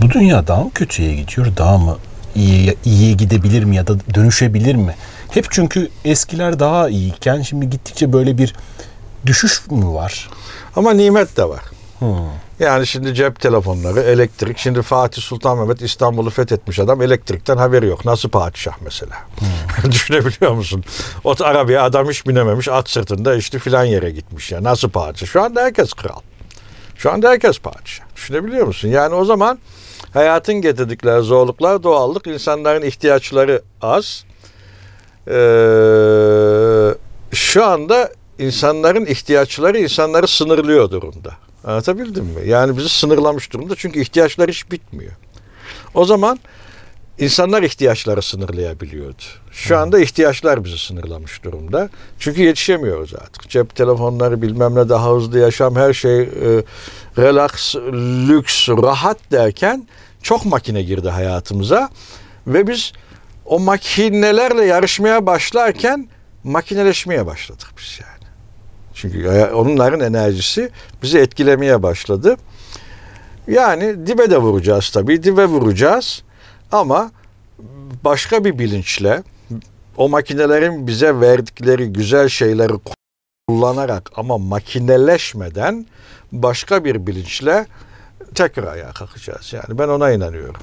[0.03, 1.47] Bu dünya daha mı kötüye gidiyor?
[1.57, 1.99] Daha mı
[2.35, 4.95] iyiye, iyiye gidebilir mi ya da dönüşebilir mi?
[5.30, 8.55] Hep çünkü eskiler daha iyiyken şimdi gittikçe böyle bir
[9.26, 10.30] düşüş mü var?
[10.76, 11.62] Ama nimet de var.
[12.61, 14.59] Yani şimdi cep telefonları, elektrik.
[14.59, 17.03] Şimdi Fatih Sultan Mehmet İstanbul'u fethetmiş adam.
[17.03, 18.05] Elektrikten haberi yok.
[18.05, 19.16] Nasıl padişah mesela?
[19.91, 20.85] Düşünebiliyor musun?
[21.24, 22.68] O arabaya adam hiç binememiş.
[22.68, 24.62] At sırtında işte filan yere gitmiş ya.
[24.62, 25.26] Nasıl padişah?
[25.26, 26.20] Şu anda herkes kral.
[27.03, 28.05] Şu anda herkes padişah.
[28.16, 28.88] Düşünebiliyor musun?
[28.88, 29.59] Yani o zaman
[30.12, 34.24] hayatın getirdikleri zorluklar, doğallık, insanların ihtiyaçları az.
[35.28, 35.34] Ee,
[37.32, 41.32] şu anda insanların ihtiyaçları insanları sınırlıyor durumda.
[41.64, 42.40] Anlatabildim mi?
[42.48, 45.12] Yani bizi sınırlamış durumda çünkü ihtiyaçlar hiç bitmiyor.
[45.94, 46.38] O zaman
[47.23, 49.23] insanlar ihtiyaçları sınırlayabiliyordu.
[49.53, 51.89] Şu anda ihtiyaçlar bizi sınırlamış durumda.
[52.18, 53.51] Çünkü yetişemiyoruz artık.
[53.51, 56.29] Cep telefonları bilmem ne daha hızlı yaşam her şey e,
[57.18, 57.77] relax,
[58.29, 59.87] lüks, rahat derken
[60.23, 61.89] çok makine girdi hayatımıza
[62.47, 62.93] ve biz
[63.45, 66.09] o makinelerle yarışmaya başlarken
[66.45, 68.31] makineleşmeye başladık biz yani.
[68.95, 70.70] Çünkü onların enerjisi
[71.03, 72.37] bizi etkilemeye başladı.
[73.49, 75.23] Yani dibe de vuracağız tabii.
[75.23, 76.23] Dibe vuracağız
[76.73, 77.11] ama
[78.05, 79.23] başka bir bilinçle
[79.97, 82.73] o makinelerin bize verdikleri güzel şeyleri
[83.49, 85.87] kullanarak ama makineleşmeden
[86.33, 87.66] başka bir bilinçle
[88.35, 89.53] tekrar ayağa kalkacağız.
[89.53, 90.62] Yani ben ona inanıyorum.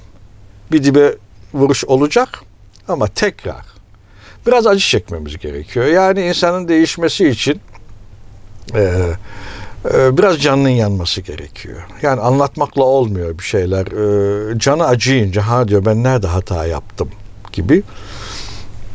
[0.71, 1.15] Bir dibe
[1.53, 2.39] vuruş olacak
[2.87, 3.65] ama tekrar
[4.47, 5.85] biraz acı çekmemiz gerekiyor.
[5.85, 7.61] Yani insanın değişmesi için
[8.75, 9.11] e,
[9.85, 11.81] biraz canının yanması gerekiyor.
[12.01, 13.85] Yani anlatmakla olmuyor bir şeyler.
[14.55, 17.09] E, canı acıyınca ha diyor ben nerede hata yaptım
[17.53, 17.83] gibi.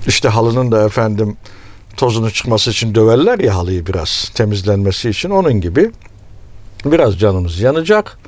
[0.07, 1.37] İşte halının da efendim
[1.97, 5.93] tozunu çıkması için döverler ya halıyı biraz temizlenmesi için onun gibi
[6.85, 8.19] biraz canımız yanacak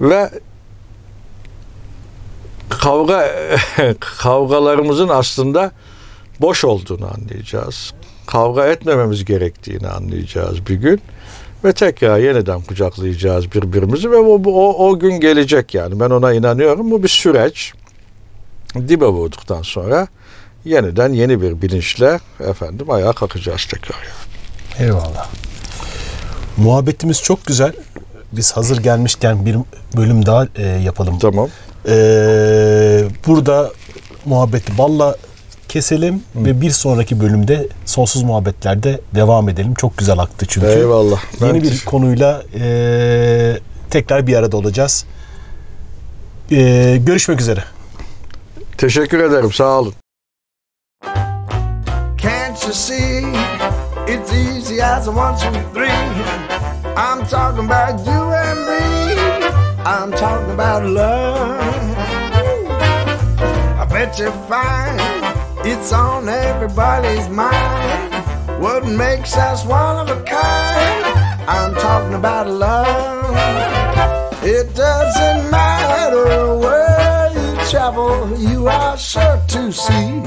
[0.00, 0.30] ve
[2.68, 3.30] kavga
[4.00, 5.72] kavgalarımızın aslında
[6.40, 7.94] boş olduğunu anlayacağız.
[8.28, 11.00] Kavga etmememiz gerektiğini anlayacağız bir gün
[11.64, 16.90] ve tekrar yeniden kucaklayacağız birbirimizi ve o, o, o gün gelecek yani ben ona inanıyorum.
[16.90, 17.72] Bu bir süreç.
[18.88, 20.08] Dibe vurduktan sonra
[20.64, 23.96] yeniden yeni bir bilinçle efendim ayağa kalkacağız tekrar.
[23.96, 24.88] Yani.
[24.88, 25.28] Eyvallah.
[26.56, 27.72] Muhabbetimiz çok güzel.
[28.32, 29.56] Biz hazır gelmişken bir
[29.96, 31.18] bölüm daha e, yapalım.
[31.18, 31.48] Tamam.
[31.88, 33.72] Ee, burada
[34.24, 35.16] muhabbeti balla
[35.68, 36.44] keselim Hı.
[36.44, 39.74] ve bir sonraki bölümde sonsuz muhabbetlerde devam edelim.
[39.74, 40.66] Çok güzel aktı çünkü.
[40.66, 41.20] Eyvallah.
[41.40, 43.58] Yeni bir konuyla e,
[43.90, 45.04] tekrar bir arada olacağız.
[46.50, 47.64] E, görüşmek üzere.
[48.78, 49.52] Teşekkür ederim.
[49.52, 49.94] Sağ olun.
[52.22, 53.24] Can't you see
[54.08, 55.88] it's easy as a one, two, three.
[56.96, 58.78] I'm talking about you and me.
[59.84, 61.58] I'm talking about love.
[63.80, 65.17] I bet you find
[65.70, 68.14] It's on everybody's mind.
[68.58, 71.04] What makes us one of a kind?
[71.46, 73.36] I'm talking about love.
[74.42, 80.22] It doesn't matter where you travel, you are sure to see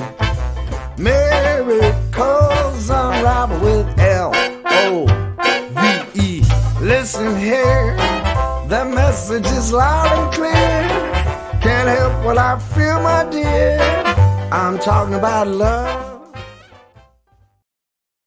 [0.99, 4.31] miracles unravel with L
[4.65, 5.07] O
[5.73, 6.43] V E.
[6.81, 7.95] Listen here,
[8.67, 10.87] the message is loud and clear.
[11.63, 14.00] Can't help what I feel, my dear.
[14.51, 16.10] I'm talking about love.